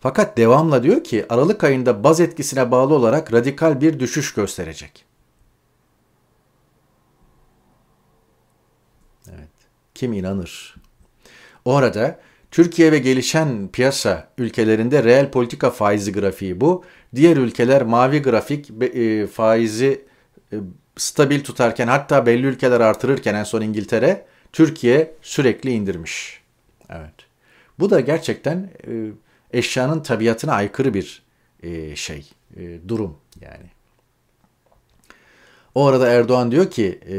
Fakat 0.01 0.37
devamla 0.37 0.83
diyor 0.83 1.05
ki 1.05 1.27
Aralık 1.29 1.65
ayında 1.65 2.05
baz 2.05 2.21
etkisine 2.21 2.71
bağlı 2.71 2.95
olarak 2.95 3.33
radikal 3.33 3.81
bir 3.81 4.01
düşüş 4.01 4.35
gösterecek. 4.35 5.05
Evet. 9.29 9.49
Kim 9.97 10.13
inanır? 10.13 10.75
O 11.65 11.75
arada 11.75 12.21
Türkiye 12.51 12.93
ve 12.93 12.99
gelişen 12.99 13.69
piyasa 13.69 14.29
ülkelerinde 14.39 15.05
reel 15.05 15.31
politika 15.31 15.71
faizi 15.71 16.13
grafiği 16.13 16.61
bu. 16.61 16.85
Diğer 17.15 17.37
ülkeler 17.37 17.83
mavi 17.83 18.23
grafik 18.23 18.71
e, 18.83 19.27
faizi 19.27 20.05
e, 20.53 20.57
stabil 20.97 21.45
tutarken 21.45 21.87
hatta 21.87 22.27
belli 22.27 22.47
ülkeler 22.47 22.81
artırırken 22.81 23.35
en 23.35 23.45
son 23.45 23.61
İngiltere 23.61 24.27
Türkiye 24.53 25.15
sürekli 25.23 25.71
indirmiş. 25.71 26.41
Evet. 26.91 27.15
Bu 27.79 27.91
da 27.91 28.01
gerçekten 28.01 28.71
e, 28.89 28.93
eşyanın 29.59 30.03
tabiatına 30.03 30.53
aykırı 30.53 30.95
bir 30.95 31.27
şey, 31.95 32.31
durum 32.89 33.19
yani. 33.41 33.76
O 35.77 35.87
arada 35.87 36.09
Erdoğan 36.09 36.51
diyor 36.51 36.71
ki 36.71 37.01
e, 37.09 37.17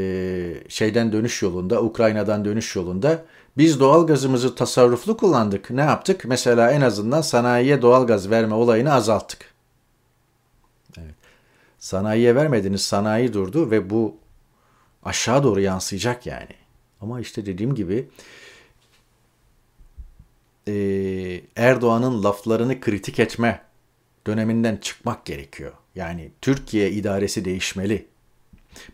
şeyden 0.68 1.12
dönüş 1.12 1.42
yolunda, 1.42 1.82
Ukrayna'dan 1.82 2.44
dönüş 2.44 2.76
yolunda 2.76 3.24
biz 3.56 3.80
doğal 3.80 4.06
gazımızı 4.06 4.54
tasarruflu 4.54 5.16
kullandık. 5.16 5.70
Ne 5.70 5.80
yaptık? 5.80 6.24
Mesela 6.24 6.72
en 6.72 6.80
azından 6.80 7.20
sanayiye 7.20 7.82
doğal 7.82 8.06
gaz 8.06 8.30
verme 8.30 8.54
olayını 8.54 8.92
azalttık. 8.92 9.54
Evet. 10.98 11.14
Sanayiye 11.78 12.34
vermediniz, 12.34 12.82
sanayi 12.82 13.32
durdu 13.32 13.70
ve 13.70 13.90
bu 13.90 14.16
aşağı 15.04 15.42
doğru 15.42 15.60
yansıyacak 15.60 16.26
yani. 16.26 16.54
Ama 17.00 17.20
işte 17.20 17.46
dediğim 17.46 17.74
gibi 17.74 18.08
e, 20.68 20.74
Erdoğan'ın 21.56 22.24
laflarını 22.24 22.80
kritik 22.80 23.18
etme 23.18 23.62
döneminden 24.26 24.76
çıkmak 24.76 25.26
gerekiyor. 25.26 25.72
Yani 25.94 26.30
Türkiye 26.40 26.90
idaresi 26.90 27.44
değişmeli. 27.44 28.17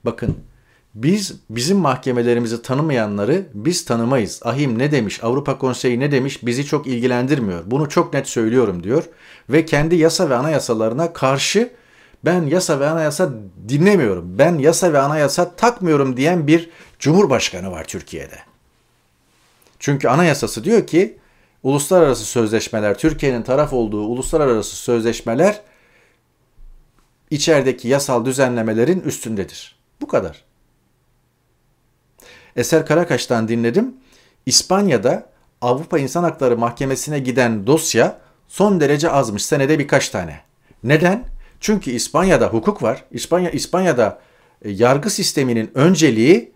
Bakın 0.04 0.36
biz 0.94 1.34
bizim 1.50 1.76
mahkemelerimizi 1.76 2.62
tanımayanları 2.62 3.46
biz 3.54 3.84
tanımayız. 3.84 4.40
Ahim 4.44 4.78
ne 4.78 4.92
demiş, 4.92 5.24
Avrupa 5.24 5.58
Konseyi 5.58 6.00
ne 6.00 6.12
demiş 6.12 6.46
bizi 6.46 6.66
çok 6.66 6.86
ilgilendirmiyor. 6.86 7.62
Bunu 7.66 7.88
çok 7.88 8.14
net 8.14 8.28
söylüyorum 8.28 8.82
diyor. 8.82 9.04
Ve 9.50 9.64
kendi 9.64 9.96
yasa 9.96 10.30
ve 10.30 10.34
anayasalarına 10.34 11.12
karşı 11.12 11.70
ben 12.24 12.42
yasa 12.42 12.80
ve 12.80 12.86
anayasa 12.86 13.30
dinlemiyorum. 13.68 14.38
Ben 14.38 14.58
yasa 14.58 14.92
ve 14.92 14.98
anayasa 14.98 15.56
takmıyorum 15.56 16.16
diyen 16.16 16.46
bir 16.46 16.70
cumhurbaşkanı 16.98 17.70
var 17.70 17.84
Türkiye'de. 17.84 18.38
Çünkü 19.78 20.08
anayasası 20.08 20.64
diyor 20.64 20.86
ki 20.86 21.18
uluslararası 21.62 22.24
sözleşmeler, 22.24 22.98
Türkiye'nin 22.98 23.42
taraf 23.42 23.72
olduğu 23.72 24.02
uluslararası 24.02 24.76
sözleşmeler 24.76 25.60
içerideki 27.34 27.88
yasal 27.88 28.24
düzenlemelerin 28.24 29.00
üstündedir. 29.00 29.76
Bu 30.00 30.08
kadar. 30.08 30.44
Eser 32.56 32.86
Karakaş'tan 32.86 33.48
dinledim. 33.48 33.94
İspanya'da 34.46 35.26
Avrupa 35.60 35.98
İnsan 35.98 36.22
Hakları 36.24 36.58
Mahkemesi'ne 36.58 37.18
giden 37.18 37.66
dosya 37.66 38.18
son 38.48 38.80
derece 38.80 39.10
azmış. 39.10 39.44
Senede 39.44 39.78
birkaç 39.78 40.08
tane. 40.08 40.40
Neden? 40.84 41.24
Çünkü 41.60 41.90
İspanya'da 41.90 42.46
hukuk 42.46 42.82
var. 42.82 43.04
İspanya 43.10 43.50
İspanya'da 43.50 44.20
e, 44.62 44.70
yargı 44.70 45.10
sisteminin 45.10 45.70
önceliği 45.74 46.52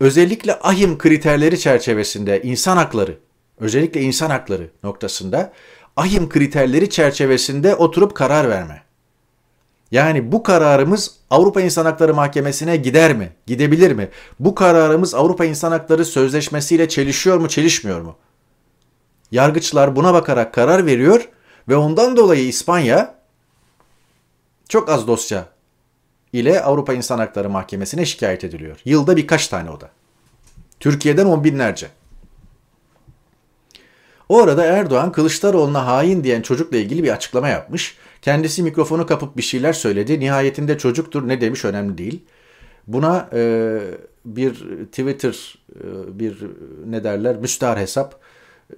özellikle 0.00 0.58
ahim 0.60 0.98
kriterleri 0.98 1.58
çerçevesinde 1.58 2.42
insan 2.42 2.76
hakları, 2.76 3.18
özellikle 3.58 4.00
insan 4.00 4.30
hakları 4.30 4.70
noktasında 4.82 5.52
ahim 5.96 6.28
kriterleri 6.28 6.90
çerçevesinde 6.90 7.74
oturup 7.74 8.14
karar 8.14 8.48
verme. 8.48 8.82
Yani 9.90 10.32
bu 10.32 10.42
kararımız 10.42 11.14
Avrupa 11.30 11.60
İnsan 11.60 11.84
Hakları 11.84 12.14
Mahkemesi'ne 12.14 12.76
gider 12.76 13.16
mi? 13.16 13.32
Gidebilir 13.46 13.92
mi? 13.92 14.08
Bu 14.40 14.54
kararımız 14.54 15.14
Avrupa 15.14 15.44
İnsan 15.44 15.72
Hakları 15.72 16.04
Sözleşmesi 16.04 16.74
ile 16.74 16.88
çelişiyor 16.88 17.38
mu, 17.38 17.48
çelişmiyor 17.48 18.00
mu? 18.00 18.16
Yargıçlar 19.30 19.96
buna 19.96 20.14
bakarak 20.14 20.54
karar 20.54 20.86
veriyor 20.86 21.28
ve 21.68 21.76
ondan 21.76 22.16
dolayı 22.16 22.46
İspanya 22.46 23.14
çok 24.68 24.88
az 24.88 25.06
dosya 25.06 25.48
ile 26.32 26.62
Avrupa 26.62 26.94
İnsan 26.94 27.18
Hakları 27.18 27.50
Mahkemesi'ne 27.50 28.06
şikayet 28.06 28.44
ediliyor. 28.44 28.80
Yılda 28.84 29.16
birkaç 29.16 29.48
tane 29.48 29.70
o 29.70 29.80
da. 29.80 29.90
Türkiye'den 30.80 31.26
on 31.26 31.44
binlerce. 31.44 31.88
O 34.28 34.42
arada 34.42 34.64
Erdoğan 34.64 35.12
Kılıçdaroğlu'na 35.12 35.86
hain 35.86 36.24
diyen 36.24 36.42
çocukla 36.42 36.76
ilgili 36.76 37.02
bir 37.02 37.10
açıklama 37.10 37.48
yapmış. 37.48 37.96
Kendisi 38.22 38.62
mikrofonu 38.62 39.06
kapıp 39.06 39.36
bir 39.36 39.42
şeyler 39.42 39.72
söyledi. 39.72 40.20
Nihayetinde 40.20 40.78
çocuktur 40.78 41.28
ne 41.28 41.40
demiş 41.40 41.64
önemli 41.64 41.98
değil. 41.98 42.24
Buna 42.86 43.30
e, 43.32 43.80
bir 44.24 44.54
Twitter 44.84 45.58
e, 45.74 46.18
bir 46.18 46.46
ne 46.86 47.04
derler 47.04 47.36
müstahar 47.36 47.78
hesap 47.78 48.20
e, 48.70 48.76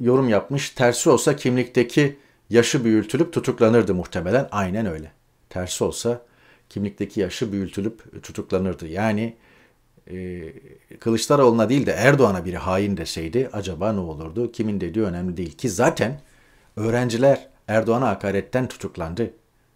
yorum 0.00 0.28
yapmış. 0.28 0.70
Tersi 0.70 1.10
olsa 1.10 1.36
kimlikteki 1.36 2.16
yaşı 2.50 2.84
büyütülüp 2.84 3.32
tutuklanırdı 3.32 3.94
muhtemelen. 3.94 4.48
Aynen 4.50 4.86
öyle. 4.86 5.12
Tersi 5.50 5.84
olsa 5.84 6.22
kimlikteki 6.68 7.20
yaşı 7.20 7.52
büyütülüp 7.52 8.22
tutuklanırdı. 8.22 8.86
Yani 8.86 9.36
e, 10.10 10.42
Kılıçdaroğlu'na 11.00 11.68
değil 11.68 11.86
de 11.86 11.92
Erdoğan'a 11.92 12.44
biri 12.44 12.56
hain 12.56 12.96
deseydi 12.96 13.50
acaba 13.52 13.92
ne 13.92 14.00
olurdu? 14.00 14.52
Kimin 14.52 14.80
dediği 14.80 15.04
önemli 15.04 15.36
değil 15.36 15.52
ki 15.56 15.70
zaten 15.70 16.20
öğrenciler 16.76 17.47
Erdoğan'a 17.68 18.08
hakaretten 18.08 18.68
tutuklandı. 18.68 19.30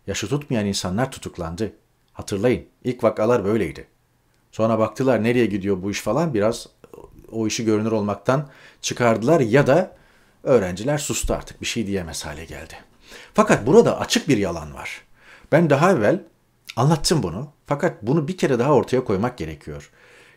Yaşı 0.07 0.29
tutmayan 0.29 0.67
insanlar 0.67 1.11
tutuklandı. 1.13 1.73
Hatırlayın 2.13 2.67
ilk 2.85 3.05
vakalar 3.05 3.45
böyleydi. 3.45 3.87
Sonra 4.53 4.79
baktılar 4.79 5.25
nereye 5.25 5.47
gidiyor 5.47 5.83
bu 5.83 5.91
iş 5.91 6.01
falan 6.01 6.35
biraz 6.35 6.67
o 7.33 7.47
işi 7.47 7.65
görünür 7.65 7.93
olmaktan 7.93 8.49
çıkardılar 8.81 9.41
ya 9.41 9.67
da 9.67 9.97
öğrenciler 10.43 10.99
sustu 10.99 11.35
artık 11.35 11.61
bir 11.61 11.67
şey 11.67 11.87
diyemez 11.87 12.25
hale 12.25 12.45
geldi. 12.45 12.75
Fakat 13.35 13.67
burada 13.67 14.01
açık 14.01 14.29
bir 14.29 14.37
yalan 14.37 14.75
var. 14.75 15.03
Ben 15.53 15.71
daha 15.71 15.93
evvel 15.93 16.23
anlattım 16.77 17.23
bunu 17.23 17.49
fakat 17.67 18.03
bunu 18.03 18.29
bir 18.29 18.37
kere 18.37 18.59
daha 18.59 18.73
ortaya 18.73 19.05
koymak 19.05 19.39
gerekiyor. 19.39 19.91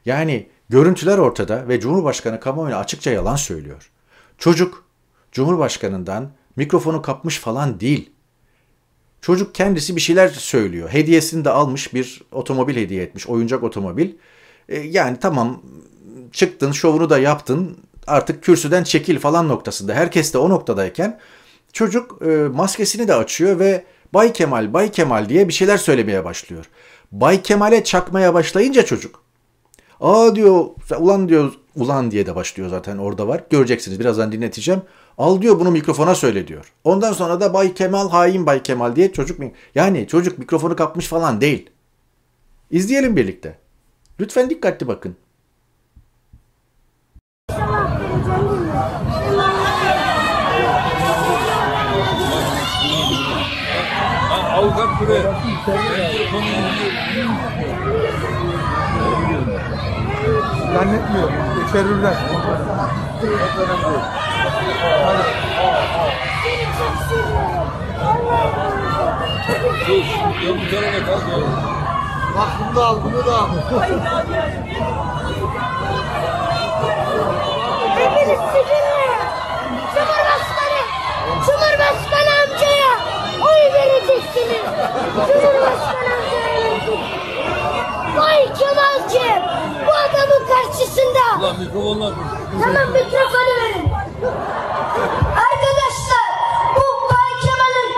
Yani 0.06 0.50
görüntüler 0.70 1.18
ortada 1.18 1.68
ve 1.68 1.80
Cumhurbaşkanı 1.80 2.40
kamuoyuna 2.40 2.78
açıkça 2.78 3.12
yalan 3.12 3.36
söylüyor. 3.36 3.92
Çocuk 4.38 4.86
Cumhurbaşkanından 5.32 6.32
mikrofonu 6.56 7.02
kapmış 7.02 7.40
falan 7.40 7.80
değil. 7.80 8.10
Çocuk 9.22 9.56
kendisi 9.56 9.96
bir 9.96 10.02
şeyler 10.02 10.28
söylüyor. 10.28 10.90
Hediyesini 10.90 11.46
de 11.46 11.50
almış 11.50 11.94
bir 11.94 12.22
otomobil 12.32 12.76
hediye 12.76 13.04
etmiş. 13.04 13.28
Oyuncak 13.28 13.64
otomobil. 13.64 14.14
E, 14.70 14.80
yani 14.80 15.18
tamam 15.22 15.62
çıktın 16.32 16.72
şovunu 16.72 17.10
da 17.10 17.20
yaptın 17.20 17.78
artık 18.08 18.44
kürsüden 18.44 18.84
çekil 18.84 19.20
falan 19.20 19.48
noktasında. 19.48 19.94
Herkes 19.94 20.34
de 20.34 20.38
o 20.38 20.50
noktadayken 20.50 21.20
çocuk 21.74 22.22
e, 22.22 22.28
maskesini 22.36 23.08
de 23.08 23.16
açıyor 23.16 23.60
ve 23.60 23.86
Bay 24.14 24.34
Kemal, 24.34 24.74
Bay 24.74 24.92
Kemal 24.92 25.30
diye 25.30 25.48
bir 25.48 25.54
şeyler 25.54 25.78
söylemeye 25.78 26.26
başlıyor. 26.26 26.66
Bay 27.12 27.42
Kemal'e 27.42 27.84
çakmaya 27.84 28.34
başlayınca 28.34 28.86
çocuk. 28.86 29.24
Aa 30.00 30.36
diyor, 30.36 30.66
ulan 31.00 31.30
diyor, 31.30 31.54
ulan 31.76 32.12
diye 32.12 32.26
de 32.26 32.36
başlıyor 32.36 32.70
zaten 32.70 32.98
orada 32.98 33.28
var. 33.28 33.44
Göreceksiniz 33.50 34.00
birazdan 34.00 34.32
dinleteceğim. 34.32 34.82
Al 35.18 35.42
diyor 35.42 35.60
bunu 35.60 35.72
mikrofona 35.72 36.16
söyle 36.16 36.48
diyor. 36.48 36.74
Ondan 36.84 37.14
sonra 37.14 37.40
da 37.42 37.54
Bay 37.54 37.74
Kemal 37.74 38.10
hain 38.10 38.46
Bay 38.46 38.64
Kemal 38.64 38.96
diye 38.96 39.14
çocuk? 39.14 39.40
Yani 39.76 40.08
çocuk 40.08 40.40
mikrofonu 40.40 40.76
kapmış 40.76 41.08
falan 41.08 41.42
değil. 41.42 41.70
İzleyelim 42.72 43.16
birlikte. 43.16 43.58
Lütfen 44.20 44.50
dikkatli 44.50 44.88
bakın. 44.88 45.16
Avukat 54.56 55.02
buraya. 55.02 55.42
Zannetmiyorum. 60.74 61.34
Terörden. 61.74 62.16
Sus. 69.86 70.08
Yok 70.46 70.58
bu 70.62 70.66
tarafa 70.76 71.16
kalk. 71.26 71.48
Bak 72.36 72.50
bunu 72.60 72.76
da 72.76 72.86
al, 72.86 72.98
bunu 73.04 73.26
da 73.26 73.34
al. 73.40 73.48
Hepiniz 77.98 78.40
sizinle 78.54 79.08
Cumhurbaşkanı, 79.94 80.82
Cumhurbaşkanı 81.46 82.32
amcaya 82.42 82.92
oy 83.48 83.74
vereceksiniz. 83.74 84.66
Cumhurbaşkanı 85.28 86.10
amcaya 86.18 86.56
vereceksiniz. 86.56 88.18
Vay 88.18 88.54
Kemal'cim 88.54 89.42
bu 89.88 89.92
adamın 89.92 90.48
karşısında. 90.48 91.40
Ulan 91.40 91.60
mikrofonla 91.60 92.12
Tamam 92.64 92.92
mikrofonu 92.94 93.56
verin. 93.62 93.95
Arkadaşlar 95.46 96.28
bu 96.76 96.86
Bay 97.10 97.32
Kemal'in 97.42 97.92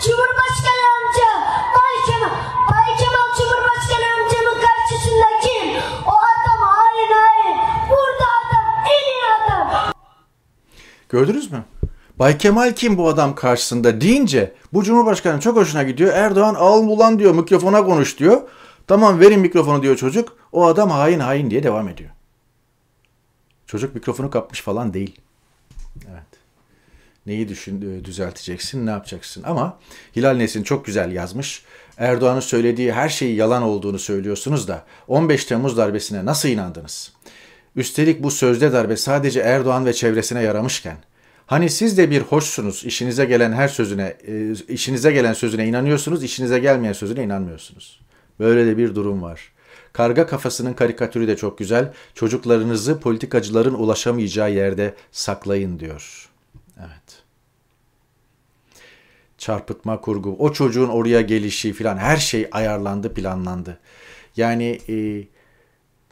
Cumhurbaşkanı 0.00 0.84
amca 0.96 1.30
Bay 1.74 1.96
Kemal 2.06 2.30
Bay 2.70 2.96
Kemal 2.98 3.28
Cumhurbaşkanı 3.38 4.06
amcamın 4.14 4.60
karşısında 4.60 5.26
kim? 5.42 5.82
O 6.06 6.10
adam 6.10 6.68
hain 6.68 7.12
hain. 7.12 7.56
Burada 7.90 8.26
adam 8.40 8.84
en 8.84 9.04
iyi 9.12 9.24
adam. 9.44 9.92
Gördünüz 11.08 11.52
mü? 11.52 11.64
Bay 12.18 12.38
Kemal 12.38 12.74
kim 12.74 12.98
bu 12.98 13.08
adam 13.08 13.34
karşısında 13.34 14.00
deyince 14.00 14.54
bu 14.72 14.84
Cumhurbaşkanı 14.84 15.40
çok 15.40 15.56
hoşuna 15.56 15.82
gidiyor. 15.82 16.12
Erdoğan 16.14 16.54
al 16.54 16.82
ulan 16.82 17.18
diyor 17.18 17.34
mikrofona 17.34 17.84
konuş 17.84 18.18
diyor. 18.18 18.40
Tamam 18.86 19.20
verin 19.20 19.40
mikrofonu 19.40 19.82
diyor 19.82 19.96
çocuk. 19.96 20.36
O 20.52 20.66
adam 20.66 20.90
hain 20.90 21.20
hain 21.20 21.50
diye 21.50 21.62
devam 21.62 21.88
ediyor. 21.88 22.10
Çocuk 23.66 23.94
mikrofonu 23.94 24.30
kapmış 24.30 24.62
falan 24.62 24.94
değil. 24.94 25.20
Evet. 26.10 26.22
Neyi 27.26 27.48
düşün, 27.48 28.00
e, 28.00 28.04
düzelteceksin, 28.04 28.86
ne 28.86 28.90
yapacaksın? 28.90 29.42
Ama 29.42 29.78
Hilal 30.16 30.36
Nesin 30.36 30.62
çok 30.62 30.86
güzel 30.86 31.12
yazmış. 31.12 31.62
Erdoğan'ın 31.96 32.40
söylediği 32.40 32.92
her 32.92 33.08
şeyi 33.08 33.36
yalan 33.36 33.62
olduğunu 33.62 33.98
söylüyorsunuz 33.98 34.68
da 34.68 34.84
15 35.08 35.44
Temmuz 35.44 35.76
darbesine 35.76 36.24
nasıl 36.24 36.48
inandınız? 36.48 37.12
Üstelik 37.76 38.22
bu 38.22 38.30
sözde 38.30 38.72
darbe 38.72 38.96
sadece 38.96 39.40
Erdoğan 39.40 39.86
ve 39.86 39.92
çevresine 39.92 40.42
yaramışken 40.42 40.96
Hani 41.48 41.70
siz 41.70 41.98
de 41.98 42.10
bir 42.10 42.20
hoşsunuz, 42.20 42.84
işinize 42.84 43.24
gelen 43.24 43.52
her 43.52 43.68
sözüne, 43.68 44.16
e, 44.26 44.52
işinize 44.68 45.12
gelen 45.12 45.32
sözüne 45.32 45.66
inanıyorsunuz, 45.66 46.24
işinize 46.24 46.58
gelmeyen 46.58 46.92
sözüne 46.92 47.24
inanmıyorsunuz. 47.24 48.00
Böyle 48.40 48.66
de 48.66 48.76
bir 48.78 48.94
durum 48.94 49.22
var. 49.22 49.52
Karga 49.98 50.26
kafasının 50.26 50.72
karikatürü 50.72 51.28
de 51.28 51.36
çok 51.36 51.58
güzel. 51.58 51.92
Çocuklarınızı 52.14 53.00
politikacıların 53.00 53.74
ulaşamayacağı 53.74 54.52
yerde 54.52 54.94
saklayın 55.12 55.78
diyor. 55.78 56.30
Evet. 56.78 57.22
Çarpıtma 59.38 60.00
kurgu, 60.00 60.36
o 60.38 60.52
çocuğun 60.52 60.88
oraya 60.88 61.20
gelişi 61.20 61.72
filan 61.72 61.96
her 61.96 62.16
şey 62.16 62.48
ayarlandı, 62.52 63.14
planlandı. 63.14 63.78
Yani 64.36 64.80
e, 64.88 65.24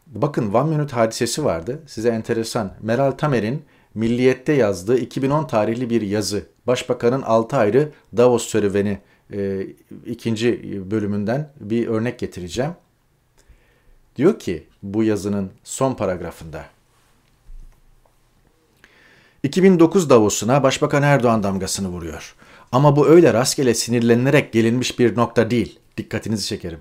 bakın 0.06 0.52
One 0.52 0.76
Minute 0.76 0.96
hadisesi 0.96 1.44
vardı. 1.44 1.82
Size 1.86 2.08
enteresan. 2.08 2.74
Meral 2.82 3.10
Tamer'in 3.10 3.62
Milliyet'te 3.94 4.52
yazdığı 4.52 4.98
2010 4.98 5.46
tarihli 5.46 5.90
bir 5.90 6.02
yazı. 6.02 6.46
Başbakanın 6.66 7.22
6 7.22 7.56
ayrı 7.56 7.92
Davos 8.16 8.48
serüveni 8.48 8.98
e, 9.32 9.66
ikinci 10.06 10.82
bölümünden 10.90 11.52
bir 11.60 11.86
örnek 11.86 12.18
getireceğim. 12.18 12.72
Diyor 14.16 14.38
ki 14.38 14.66
bu 14.82 15.02
yazının 15.02 15.50
son 15.64 15.94
paragrafında. 15.94 16.64
2009 19.42 20.10
Davos'una 20.10 20.62
Başbakan 20.62 21.02
Erdoğan 21.02 21.42
damgasını 21.42 21.88
vuruyor. 21.88 22.34
Ama 22.72 22.96
bu 22.96 23.08
öyle 23.08 23.32
rastgele 23.32 23.74
sinirlenilerek 23.74 24.52
gelinmiş 24.52 24.98
bir 24.98 25.16
nokta 25.16 25.50
değil. 25.50 25.78
Dikkatinizi 25.96 26.46
çekerim. 26.46 26.80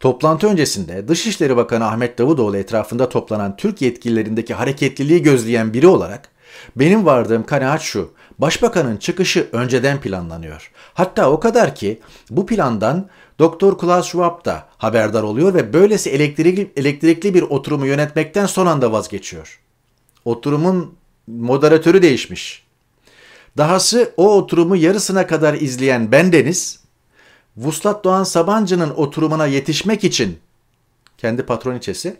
Toplantı 0.00 0.46
öncesinde 0.48 1.08
Dışişleri 1.08 1.56
Bakanı 1.56 1.86
Ahmet 1.86 2.18
Davutoğlu 2.18 2.56
etrafında 2.56 3.08
toplanan 3.08 3.56
Türk 3.56 3.82
yetkililerindeki 3.82 4.54
hareketliliği 4.54 5.22
gözleyen 5.22 5.74
biri 5.74 5.86
olarak 5.86 6.28
benim 6.76 7.06
vardığım 7.06 7.46
kanaat 7.46 7.80
şu. 7.80 8.12
Başbakanın 8.38 8.96
çıkışı 8.96 9.48
önceden 9.52 10.00
planlanıyor. 10.00 10.70
Hatta 10.94 11.30
o 11.30 11.40
kadar 11.40 11.74
ki 11.74 12.00
bu 12.30 12.46
plandan 12.46 13.08
Doktor 13.38 13.78
Klaus 13.78 14.06
Schwab 14.06 14.44
da 14.44 14.68
haberdar 14.78 15.22
oluyor 15.22 15.54
ve 15.54 15.72
böylesi 15.72 16.10
elektrikli, 16.10 16.72
elektrikli 16.76 17.34
bir 17.34 17.42
oturumu 17.42 17.86
yönetmekten 17.86 18.46
son 18.46 18.66
anda 18.66 18.92
vazgeçiyor. 18.92 19.60
Oturumun 20.24 20.94
moderatörü 21.26 22.02
değişmiş. 22.02 22.64
Dahası 23.56 24.12
o 24.16 24.36
oturumu 24.36 24.76
yarısına 24.76 25.26
kadar 25.26 25.54
izleyen 25.54 26.12
bendeniz, 26.12 26.80
Vuslat 27.56 28.04
Doğan 28.04 28.24
Sabancı'nın 28.24 28.90
oturumuna 28.90 29.46
yetişmek 29.46 30.04
için 30.04 30.38
kendi 31.18 31.42
patroniçesi 31.42 32.16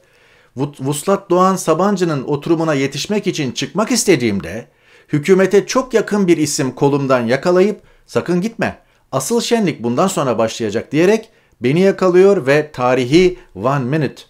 Vuslat 0.56 1.30
Doğan 1.30 1.56
Sabancı'nın 1.56 2.24
oturumuna 2.24 2.74
yetişmek 2.74 3.26
için 3.26 3.52
çıkmak 3.52 3.90
istediğimde 3.90 4.68
hükümete 5.08 5.66
çok 5.66 5.94
yakın 5.94 6.26
bir 6.28 6.36
isim 6.36 6.74
kolumdan 6.74 7.20
yakalayıp 7.20 7.80
sakın 8.06 8.40
gitme 8.40 8.83
asıl 9.14 9.40
şenlik 9.40 9.82
bundan 9.82 10.06
sonra 10.06 10.38
başlayacak 10.38 10.92
diyerek 10.92 11.28
beni 11.60 11.80
yakalıyor 11.80 12.46
ve 12.46 12.72
tarihi 12.72 13.38
One 13.54 13.84
Minute 13.84 14.22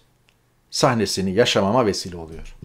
sahnesini 0.71 1.33
yaşamama 1.33 1.85
vesile 1.85 2.17
oluyor. 2.17 2.55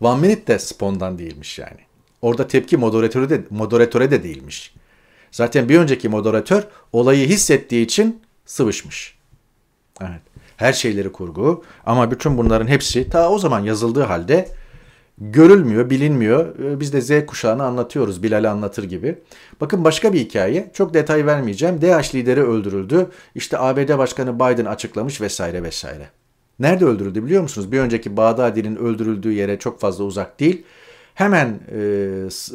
One 0.00 0.20
Minute 0.20 0.46
de 0.46 0.58
spondan 0.58 1.18
değilmiş 1.18 1.58
yani. 1.58 1.80
Orada 2.22 2.48
tepki 2.48 2.76
moderatöre 2.76 3.30
de, 3.30 3.44
moderatöre 3.50 4.10
de 4.10 4.22
değilmiş. 4.22 4.74
Zaten 5.30 5.68
bir 5.68 5.78
önceki 5.78 6.08
moderatör 6.08 6.62
olayı 6.92 7.28
hissettiği 7.28 7.84
için 7.84 8.22
sıvışmış. 8.46 9.18
Evet. 10.00 10.20
Her 10.56 10.72
şeyleri 10.72 11.12
kurgu 11.12 11.64
ama 11.86 12.10
bütün 12.10 12.38
bunların 12.38 12.66
hepsi 12.66 13.10
ta 13.10 13.30
o 13.30 13.38
zaman 13.38 13.60
yazıldığı 13.60 14.02
halde 14.02 14.48
görülmüyor, 15.18 15.90
bilinmiyor. 15.90 16.58
Ee, 16.58 16.80
biz 16.80 16.92
de 16.92 17.00
Z 17.00 17.26
kuşağını 17.26 17.64
anlatıyoruz 17.64 18.22
Bilal'i 18.22 18.48
anlatır 18.48 18.84
gibi. 18.84 19.18
Bakın 19.60 19.84
başka 19.84 20.12
bir 20.12 20.20
hikaye. 20.20 20.70
Çok 20.74 20.94
detay 20.94 21.26
vermeyeceğim. 21.26 21.80
DH 21.80 22.14
lideri 22.14 22.42
öldürüldü. 22.42 23.06
İşte 23.34 23.58
ABD 23.58 23.98
Başkanı 23.98 24.34
Biden 24.34 24.64
açıklamış 24.64 25.20
vesaire 25.20 25.62
vesaire. 25.62 26.08
Nerede 26.58 26.84
öldürüldü 26.84 27.24
biliyor 27.24 27.42
musunuz? 27.42 27.72
Bir 27.72 27.80
önceki 27.80 28.16
Bağdadi'nin 28.16 28.76
öldürüldüğü 28.76 29.32
yere 29.32 29.58
çok 29.58 29.80
fazla 29.80 30.04
uzak 30.04 30.40
değil. 30.40 30.62
Hemen 31.14 31.60
e, 31.72 31.78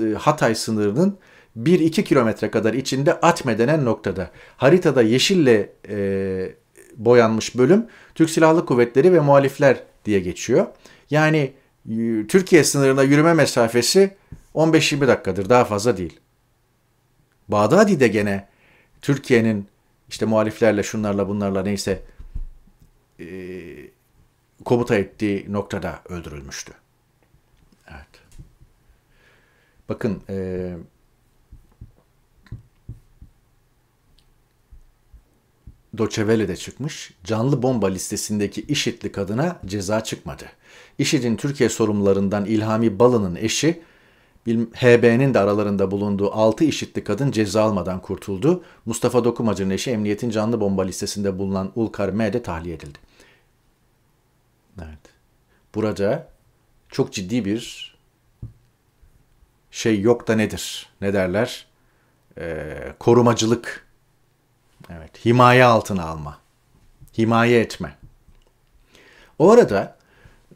e 0.04 0.13
Hatay 0.13 0.56
sınırının 0.56 1.17
1-2 1.60 2.04
kilometre 2.04 2.52
kadar 2.52 2.74
içinde 2.74 3.13
Atme 3.13 3.58
denen 3.58 3.86
noktada. 3.86 4.30
Haritada 4.58 5.02
yeşille 5.02 5.69
e, 5.89 6.52
boyanmış 6.97 7.58
bölüm 7.58 7.86
Türk 8.15 8.30
Silahlı 8.30 8.65
Kuvvetleri 8.65 9.13
ve 9.13 9.19
muhalifler 9.19 9.84
diye 10.06 10.19
geçiyor. 10.19 10.65
Yani 11.10 11.54
Türkiye 12.28 12.63
sınırına 12.63 13.04
yürüme 13.04 13.34
mesafesi 13.34 14.15
15-20 14.56 15.08
dakikadır 15.08 15.50
daha 15.50 15.65
fazla 15.65 15.98
değil. 15.98 16.20
Bağdadi'de 17.48 18.08
gene 18.08 18.48
Türkiye'nin 19.02 19.67
işte 20.10 20.26
muhaliflerle 20.26 20.84
şunlarla 20.84 21.28
bunlarla 21.28 21.63
neyse 21.63 22.02
e, 23.20 23.26
komuta 24.65 24.96
ettiği 24.96 25.54
noktada 25.54 26.02
öldürülmüştü. 26.10 26.74
Evet. 27.88 28.08
Bakın 29.89 30.24
e, 30.30 30.76
Doçevele'de 35.98 36.56
çıkmış. 36.56 37.13
Canlı 37.24 37.62
bomba 37.62 37.88
listesindeki 37.88 38.62
IŞİD'li 38.62 39.12
kadına 39.12 39.60
ceza 39.65 40.04
çıkmadı. 40.04 40.46
IŞİD'in 41.02 41.36
Türkiye 41.36 41.70
sorumlularından 41.70 42.46
İlhami 42.46 43.00
Balı'nın 43.00 43.36
eşi 43.36 43.82
HB'nin 44.48 45.34
de 45.34 45.40
aralarında 45.40 45.92
bulunduğu 45.92 46.32
6 46.34 46.64
IŞİD'li 46.64 47.04
kadın 47.04 47.32
ceza 47.32 47.64
almadan 47.64 48.02
kurtuldu. 48.02 48.64
Mustafa 48.86 49.24
Dokumacı'nın 49.24 49.70
eşi 49.70 49.92
emniyetin 49.92 50.30
canlı 50.30 50.62
bomba 50.62 50.84
listesinde 50.84 51.40
bulunan 51.40 51.72
Ulkar 51.76 52.10
M 52.10 52.34
de 52.34 52.44
tahliye 52.44 52.76
edildi. 52.76 53.00
Evet. 54.78 55.00
Burada 55.76 56.28
çok 56.90 57.14
ciddi 57.14 57.46
bir 57.46 57.96
şey 59.72 60.02
yok 60.02 60.28
da 60.28 60.36
nedir? 60.36 60.90
Ne 61.02 61.14
derler? 61.14 61.66
Ee, 62.38 62.94
korumacılık. 63.00 63.88
Evet. 64.90 65.26
Himaye 65.26 65.66
altına 65.66 66.06
alma. 66.06 66.38
Himaye 67.18 67.60
etme. 67.60 67.98
O 69.40 69.52
arada 69.52 70.01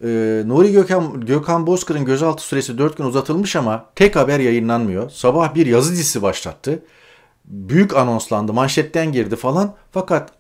e, 0.03 0.43
Nuri 0.45 0.71
Gökhan, 0.71 1.21
Gökhan 1.21 1.67
Bozkır'ın 1.67 2.05
gözaltı 2.05 2.43
süresi 2.43 2.77
4 2.77 2.97
gün 2.97 3.05
uzatılmış 3.05 3.55
ama 3.55 3.89
tek 3.95 4.15
haber 4.15 4.39
yayınlanmıyor. 4.39 5.09
Sabah 5.09 5.55
bir 5.55 5.65
yazı 5.65 5.91
dizisi 5.91 6.21
başlattı. 6.21 6.83
Büyük 7.45 7.95
anonslandı, 7.95 8.53
manşetten 8.53 9.11
girdi 9.11 9.35
falan. 9.35 9.75
Fakat 9.91 10.31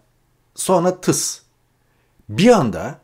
sonra 0.55 1.01
tıs. 1.01 1.41
Bir 2.29 2.49
anda 2.49 2.99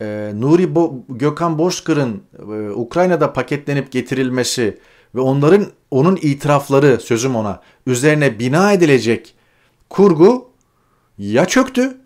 e, 0.00 0.32
Nuri 0.34 0.64
Bo- 0.64 1.02
Gökhan 1.08 1.58
Bozkır'ın 1.58 2.22
e, 2.38 2.70
Ukrayna'da 2.70 3.32
paketlenip 3.32 3.92
getirilmesi 3.92 4.78
ve 5.14 5.20
onların 5.20 5.66
onun 5.90 6.16
itirafları 6.16 7.00
sözüm 7.00 7.36
ona 7.36 7.60
üzerine 7.86 8.38
bina 8.38 8.72
edilecek 8.72 9.34
kurgu 9.90 10.50
ya 11.18 11.46
çöktü 11.46 11.96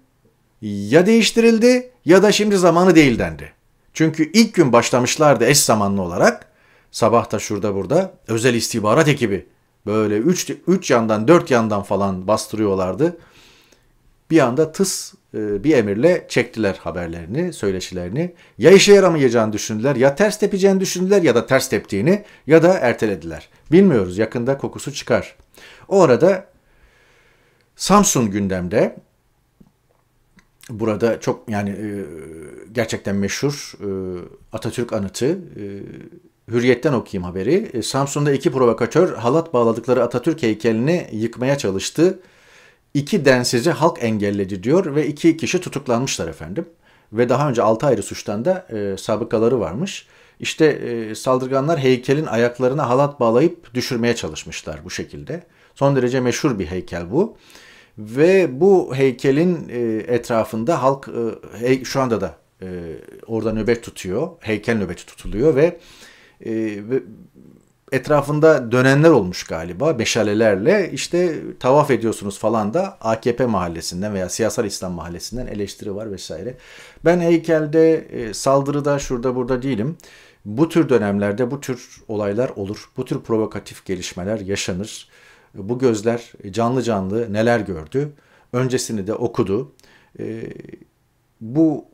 ya 0.62 1.07
değiştirildi 1.07 1.90
ya 2.05 2.22
da 2.22 2.33
şimdi 2.33 2.57
zamanı 2.57 2.94
değil 2.94 3.18
dendi. 3.18 3.53
Çünkü 3.94 4.30
ilk 4.33 4.54
gün 4.54 4.72
başlamışlardı 4.72 5.46
eş 5.46 5.61
zamanlı 5.61 6.02
olarak. 6.02 6.46
Sabahta 6.90 7.38
şurada 7.38 7.74
burada 7.74 8.14
özel 8.28 8.54
istihbarat 8.54 9.09
ekibi 9.09 9.46
böyle 9.87 10.16
3 10.16 10.50
3 10.66 10.90
yandan 10.90 11.28
4 11.28 11.50
yandan 11.50 11.83
falan 11.83 12.28
bastırıyorlardı. 12.28 13.16
Bir 14.30 14.38
anda 14.38 14.72
tıs 14.72 15.14
e, 15.35 15.64
bir 15.64 15.76
emirle 15.76 16.26
çektiler 16.28 16.74
haberlerini, 16.74 17.52
söyleşilerini. 17.52 18.35
Ya 18.59 18.70
işe 18.70 18.92
yaramayacağını 18.92 19.52
düşündüler, 19.52 19.96
ya 19.96 20.14
ters 20.14 20.38
tepeceğini 20.38 20.80
düşündüler 20.80 21.22
ya 21.22 21.35
da 21.35 21.46
ters 21.46 21.68
teptiğini 21.68 22.24
ya 22.46 22.62
da 22.62 22.78
ertelediler. 22.78 23.48
Bilmiyoruz 23.72 24.18
yakında 24.18 24.59
kokusu 24.59 24.92
çıkar. 24.92 25.37
O 25.88 26.02
arada 26.02 26.46
Samsun 27.76 28.30
gündemde 28.30 28.96
burada 30.70 31.20
çok 31.20 31.48
yani 31.48 31.70
e, 31.70 31.88
gerçekten 32.72 33.16
meşhur 33.16 33.72
e, 33.81 33.88
Atatürk 34.53 34.92
anıtı 34.92 35.27
e, 35.27 35.64
Hürriyet'ten 36.53 36.92
okuyayım 36.92 37.24
haberi. 37.24 37.83
Samsun'da 37.83 38.33
iki 38.33 38.53
provokatör 38.53 39.14
halat 39.14 39.55
bağladıkları 39.55 40.03
Atatürk 40.03 40.42
heykelini 40.42 41.09
yıkmaya 41.12 41.59
çalıştı. 41.59 42.18
İki 42.94 43.24
densizi 43.24 43.70
halk 43.70 43.98
engelledi 44.00 44.62
diyor 44.62 44.94
ve 44.94 45.07
iki 45.07 45.37
kişi 45.37 45.61
tutuklanmışlar 45.61 46.29
efendim. 46.29 46.66
Ve 47.12 47.29
daha 47.29 47.48
önce 47.48 47.62
altı 47.62 47.87
ayrı 47.87 48.03
suçtan 48.03 48.44
da 48.44 48.66
e, 48.70 48.96
sabıkaları 48.96 49.61
varmış. 49.61 50.07
İşte 50.40 50.66
e, 50.66 51.14
saldırganlar 51.14 51.79
heykelin 51.79 52.27
ayaklarına 52.27 52.88
halat 52.88 53.20
bağlayıp 53.20 53.74
düşürmeye 53.74 54.16
çalışmışlar 54.16 54.85
bu 54.85 54.90
şekilde. 54.90 55.42
Son 55.74 55.96
derece 55.96 56.20
meşhur 56.20 56.59
bir 56.59 56.66
heykel 56.66 57.11
bu. 57.11 57.37
Ve 57.98 58.61
bu 58.61 58.94
heykelin 58.94 59.68
e, 59.68 59.78
etrafında 60.14 60.83
halk 60.83 61.09
e, 61.62 61.85
şu 61.85 62.00
anda 62.00 62.20
da 62.20 62.37
e, 62.62 62.66
orada 63.26 63.52
nöbet 63.52 63.83
tutuyor. 63.83 64.28
Heykel 64.40 64.76
nöbeti 64.78 65.07
tutuluyor 65.07 65.57
ve, 65.57 65.78
ve 66.88 67.02
etrafında 67.92 68.72
dönenler 68.72 69.11
olmuş 69.11 69.44
galiba 69.44 69.92
meşalelerle 69.92 70.90
işte 70.92 71.35
tavaf 71.61 71.90
ediyorsunuz 71.90 72.38
falan 72.38 72.74
da 72.74 72.98
AKP 73.00 73.46
mahallesinden 73.46 74.14
veya 74.14 74.28
siyasal 74.28 74.64
İslam 74.64 74.92
mahallesinden 74.92 75.46
eleştiri 75.46 75.94
var 75.94 76.12
vesaire. 76.12 76.54
Ben 77.04 77.20
heykelde 77.20 78.04
saldırıda 78.35 78.98
şurada 78.98 79.37
burada 79.37 79.62
değilim. 79.62 79.96
Bu 80.44 80.68
tür 80.68 80.88
dönemlerde 80.88 81.50
bu 81.50 81.61
tür 81.61 82.02
olaylar 82.09 82.48
olur. 82.57 82.90
Bu 82.96 83.04
tür 83.04 83.20
provokatif 83.20 83.85
gelişmeler 83.85 84.40
yaşanır 84.40 85.09
bu 85.54 85.78
gözler 85.78 86.32
canlı 86.50 86.82
canlı 86.82 87.32
neler 87.32 87.60
gördü. 87.60 88.12
Öncesini 88.52 89.06
de 89.06 89.14
okudu. 89.14 89.72
E, 90.18 90.52
bu 91.40 91.84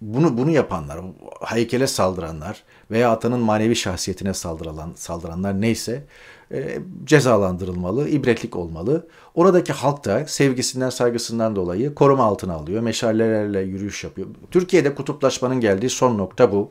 bunu 0.00 0.38
bunu 0.38 0.50
yapanlar, 0.50 0.98
heykele 1.40 1.86
saldıranlar 1.86 2.62
veya 2.90 3.10
atanın 3.10 3.40
manevi 3.40 3.76
şahsiyetine 3.76 4.34
saldıran, 4.34 4.92
saldıranlar 4.96 5.60
neyse 5.60 6.04
e, 6.52 6.78
cezalandırılmalı, 7.04 8.08
ibretlik 8.08 8.56
olmalı. 8.56 9.06
Oradaki 9.34 9.72
halk 9.72 10.04
da 10.04 10.26
sevgisinden, 10.26 10.90
saygısından 10.90 11.56
dolayı 11.56 11.94
koruma 11.94 12.24
altına 12.24 12.54
alıyor. 12.54 12.82
Meşalelerle 12.82 13.60
yürüyüş 13.60 14.04
yapıyor. 14.04 14.26
Türkiye'de 14.50 14.94
kutuplaşmanın 14.94 15.60
geldiği 15.60 15.90
son 15.90 16.18
nokta 16.18 16.52
bu. 16.52 16.70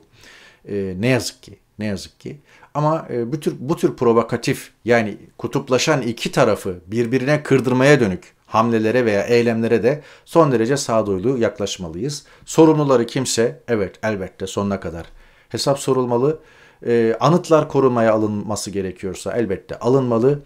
E, 0.69 0.95
ne 0.99 1.07
yazık 1.07 1.43
ki, 1.43 1.57
ne 1.79 1.85
yazık 1.85 2.19
ki. 2.19 2.37
Ama 2.73 3.07
e, 3.09 3.31
bu 3.31 3.39
tür, 3.39 3.55
bu 3.59 3.75
tür 3.75 3.95
provokatif 3.95 4.71
yani 4.85 5.17
kutuplaşan 5.37 6.01
iki 6.01 6.31
tarafı 6.31 6.79
birbirine 6.87 7.43
kırdırmaya 7.43 7.99
dönük 7.99 8.33
hamlelere 8.47 9.05
veya 9.05 9.23
eylemlere 9.23 9.83
de 9.83 10.01
son 10.25 10.51
derece 10.51 10.77
sağduyulu 10.77 11.37
yaklaşmalıyız. 11.37 12.25
Sorumluları 12.45 13.05
kimse 13.05 13.61
evet 13.67 13.99
elbette 14.03 14.47
sonuna 14.47 14.79
kadar 14.79 15.05
hesap 15.49 15.79
sorulmalı. 15.79 16.39
E, 16.87 17.17
anıtlar 17.19 17.69
korumaya 17.69 18.13
alınması 18.13 18.71
gerekiyorsa 18.71 19.37
elbette 19.37 19.79
alınmalı. 19.79 20.39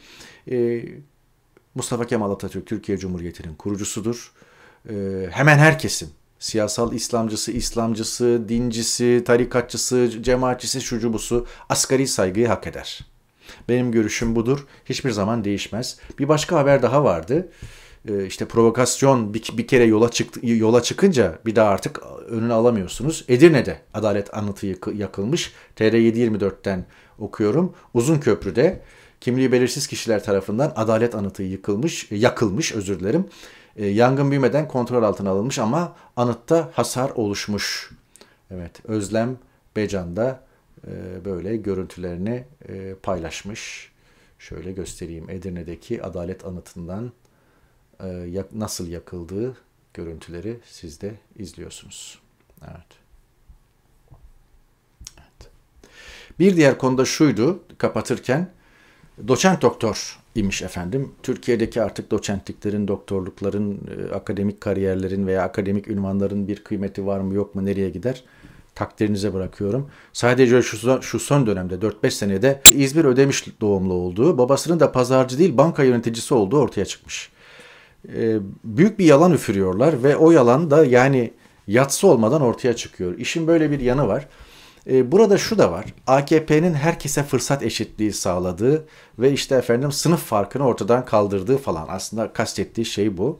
E, 0.52 0.86
Mustafa 1.76 2.06
Kemal 2.06 2.32
Atatürk 2.32 2.68
Türkiye 2.68 2.98
Cumhuriyeti'nin 2.98 3.56
kurucusudur. 3.56 4.32
E, 4.90 4.94
hemen 5.32 5.58
her 5.58 5.80
kesim 5.80 6.10
siyasal 6.40 6.94
İslamcısı, 6.94 7.52
İslamcısı, 7.52 8.50
dincisi, 8.50 9.24
tarikatçısı, 9.26 10.10
cemaatçisi, 10.22 10.82
şucubusu 10.82 11.46
asgari 11.70 12.08
saygıyı 12.08 12.48
hak 12.48 12.68
eder. 12.68 13.00
Benim 13.70 13.92
görüşüm 13.92 14.36
budur. 14.36 14.68
Hiçbir 14.86 15.12
zaman 15.12 15.44
değişmez. 15.44 16.00
Bir 16.20 16.28
başka 16.28 16.60
haber 16.60 16.82
daha 16.82 17.04
vardı. 17.04 17.50
Ee, 18.10 18.26
işte 18.26 18.46
provokasyon 18.46 19.34
bir, 19.34 19.44
bir 19.54 19.68
kere 19.68 19.84
yola 19.84 20.12
çıktı, 20.12 20.40
yola 20.44 20.84
çıkınca 20.84 21.40
bir 21.46 21.56
daha 21.56 21.70
artık 21.70 22.02
önünü 22.30 22.54
alamıyorsunuz. 22.54 23.26
Edirne'de 23.28 23.82
adalet 23.94 24.38
anıtı 24.38 24.68
yakılmış. 24.94 25.54
TR724'ten 25.78 26.86
okuyorum. 27.20 27.74
Uzun 27.94 28.20
Köprü'de 28.20 28.82
kimliği 29.22 29.52
belirsiz 29.52 29.88
kişiler 29.88 30.24
tarafından 30.24 30.74
adalet 30.76 31.16
anıtı 31.16 31.44
yıkılmış, 31.44 32.08
yakılmış 32.12 32.74
özür 32.74 33.00
dilerim. 33.00 33.26
E, 33.78 33.86
yangın 33.86 34.32
büyümeden 34.32 34.68
kontrol 34.68 35.04
altına 35.04 35.30
alınmış 35.30 35.60
ama 35.60 35.96
anıtta 36.16 36.72
hasar 36.74 37.10
oluşmuş. 37.10 37.92
Evet, 38.52 38.86
Özlem 38.86 39.38
Becan 39.76 40.16
da 40.16 40.44
e, 40.88 41.26
böyle 41.26 41.58
görüntülerini 41.58 42.46
e, 42.70 42.96
paylaşmış. 43.04 43.92
Şöyle 44.40 44.72
göstereyim. 44.72 45.30
Edirne'deki 45.30 46.04
Adalet 46.04 46.46
Anıtı'ndan 46.46 47.12
nasıl 48.54 48.88
yakıldığı 48.88 49.58
görüntüleri 49.94 50.60
siz 50.66 51.02
de 51.02 51.14
izliyorsunuz. 51.36 52.20
Evet. 52.64 52.88
evet. 55.18 55.52
Bir 56.40 56.56
diğer 56.56 56.78
konuda 56.78 57.06
şuydu 57.06 57.64
kapatırken 57.78 58.50
doçent 59.28 59.62
doktor 59.62 60.20
imiş 60.38 60.62
efendim. 60.62 61.12
Türkiye'deki 61.24 61.82
artık 61.82 62.12
doçentliklerin, 62.12 62.88
doktorlukların, 62.88 63.72
e, 63.74 64.14
akademik 64.14 64.62
kariyerlerin 64.62 65.28
veya 65.28 65.44
akademik 65.44 65.88
ünvanların 65.88 66.48
bir 66.48 66.64
kıymeti 66.64 67.06
var 67.06 67.20
mı 67.20 67.34
yok 67.34 67.56
mu 67.56 67.66
nereye 67.66 67.90
gider? 67.90 68.24
Takdirinize 68.76 69.34
bırakıyorum. 69.34 69.90
Sadece 70.14 70.62
şu, 70.62 71.02
şu 71.02 71.20
son 71.20 71.48
dönemde 71.48 71.76
4-5 71.76 72.12
senede 72.12 72.62
İzmir 72.72 73.06
Ödemiş 73.06 73.46
doğumlu 73.62 73.94
olduğu, 73.94 74.38
babasının 74.38 74.80
da 74.80 74.92
pazarcı 74.92 75.40
değil 75.40 75.58
banka 75.58 75.84
yöneticisi 75.84 76.34
olduğu 76.34 76.60
ortaya 76.60 76.86
çıkmış. 76.86 77.30
Ee, 78.14 78.38
büyük 78.64 79.00
bir 79.00 79.06
yalan 79.06 79.34
üfürüyorlar 79.34 80.04
ve 80.04 80.16
o 80.16 80.32
yalan 80.32 80.72
da 80.72 80.86
yani 80.86 81.32
yatsı 81.68 82.08
olmadan 82.08 82.42
ortaya 82.42 82.76
çıkıyor. 82.76 83.18
İşin 83.18 83.48
böyle 83.48 83.72
bir 83.72 83.80
yanı 83.80 84.08
var. 84.08 84.28
E, 84.90 85.12
burada 85.12 85.38
şu 85.38 85.58
da 85.58 85.72
var. 85.72 85.86
AKP'nin 86.08 86.74
herkese 86.74 87.24
fırsat 87.24 87.64
eşitliği 87.64 88.14
sağladığı 88.14 88.88
ve 89.20 89.32
işte 89.32 89.56
efendim 89.56 89.92
sınıf 89.92 90.24
farkını 90.24 90.66
ortadan 90.66 91.06
kaldırdığı 91.06 91.58
falan. 91.58 91.86
Aslında 91.90 92.34
kastettiği 92.34 92.86
şey 92.86 93.18
bu. 93.18 93.40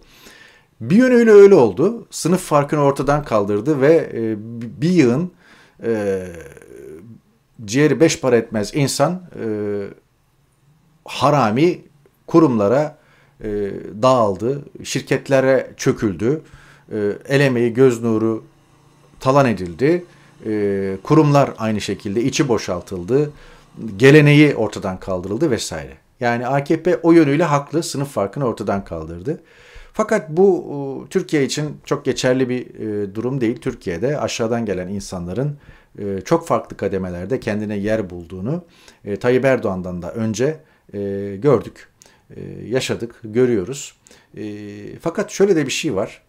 Bir 0.82 0.96
yönüyle 0.96 1.32
öyle 1.32 1.56
oldu. 1.56 2.08
Sınıf 2.12 2.42
farkını 2.42 2.82
ortadan 2.82 3.24
kaldırdı 3.24 3.82
ve 3.82 4.12
e, 4.14 4.36
bir 4.82 4.90
yığın 4.90 5.32
e, 5.84 6.24
ciğeri 7.66 8.00
beş 8.00 8.20
para 8.20 8.38
etmez 8.38 8.72
insan 8.76 9.22
e, 9.44 9.48
harami 11.06 11.82
kurumlara 12.28 12.98
e, 13.44 13.48
dağıldı, 14.02 14.66
şirketlere 14.84 15.72
çöküldü, 15.78 16.42
e, 16.92 16.98
el 17.28 17.40
emeği, 17.40 17.74
göz 17.74 18.04
nuru 18.04 18.44
talan 19.20 19.46
edildi, 19.46 20.06
e, 20.48 20.98
kurumlar 21.04 21.54
aynı 21.58 21.82
şekilde 21.82 22.24
içi 22.24 22.48
boşaltıldı, 22.48 23.32
geleneği 23.98 24.56
ortadan 24.56 25.00
kaldırıldı 25.00 25.52
vesaire. 25.52 25.94
Yani 26.20 26.48
AKP 26.48 26.98
o 27.04 27.12
yönüyle 27.12 27.44
haklı, 27.44 27.84
sınıf 27.84 28.10
farkını 28.10 28.46
ortadan 28.46 28.86
kaldırdı. 28.86 29.42
Fakat 29.94 30.30
bu 30.30 30.66
e, 31.06 31.10
Türkiye 31.10 31.44
için 31.44 31.78
çok 31.86 32.06
geçerli 32.06 32.50
bir 32.50 32.76
e, 32.76 33.16
durum 33.16 33.42
değil. 33.42 33.58
Türkiye'de 33.58 34.20
aşağıdan 34.20 34.66
gelen 34.66 34.88
insanların 34.88 35.58
e, 36.00 36.22
çok 36.22 36.48
farklı 36.48 36.78
kademelerde 36.78 37.40
kendine 37.40 37.78
yer 37.78 38.10
bulduğunu 38.10 38.64
Tayyip 39.20 39.46
Erdoğan'dan 39.46 40.02
da 40.02 40.12
önce 40.12 40.60
gördük, 41.42 41.90
yaşadık, 42.66 43.16
görüyoruz. 43.24 43.96
Fakat 45.02 45.32
şöyle 45.32 45.56
de 45.56 45.66
bir 45.66 45.72
şey 45.72 45.96
var. 45.96 46.22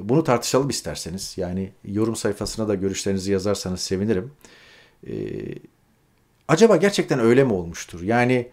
Bunu 0.00 0.24
tartışalım 0.24 0.68
isterseniz. 0.68 1.34
Yani 1.36 1.72
yorum 1.84 2.16
sayfasına 2.16 2.68
da 2.68 2.74
görüşlerinizi 2.74 3.32
yazarsanız 3.32 3.80
sevinirim. 3.80 4.32
Acaba 6.48 6.76
gerçekten 6.76 7.20
öyle 7.20 7.44
mi 7.44 7.52
olmuştur? 7.52 8.02
Yani 8.02 8.50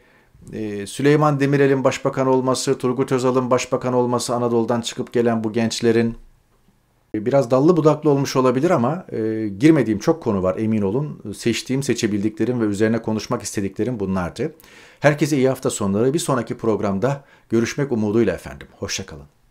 ee, 0.53 0.87
Süleyman 0.87 1.39
Demirel'in 1.39 1.83
başbakan 1.83 2.27
olması, 2.27 2.77
Turgut 2.77 3.11
Özal'ın 3.11 3.51
başbakan 3.51 3.93
olması, 3.93 4.35
Anadolu'dan 4.35 4.81
çıkıp 4.81 5.13
gelen 5.13 5.43
bu 5.43 5.53
gençlerin 5.53 6.15
e, 7.15 7.25
biraz 7.25 7.51
dallı 7.51 7.77
budaklı 7.77 8.09
olmuş 8.09 8.35
olabilir 8.35 8.69
ama 8.69 9.05
e, 9.11 9.47
girmediğim 9.59 9.99
çok 9.99 10.23
konu 10.23 10.43
var 10.43 10.57
emin 10.57 10.81
olun. 10.81 11.33
Seçtiğim, 11.37 11.83
seçebildiklerim 11.83 12.61
ve 12.61 12.65
üzerine 12.65 13.01
konuşmak 13.01 13.43
istediklerim 13.43 13.99
bunlardı. 13.99 14.55
Herkese 14.99 15.37
iyi 15.37 15.49
hafta 15.49 15.69
sonları. 15.69 16.13
Bir 16.13 16.19
sonraki 16.19 16.57
programda 16.57 17.23
görüşmek 17.49 17.91
umuduyla 17.91 18.33
efendim. 18.33 18.67
Hoşçakalın. 18.79 19.42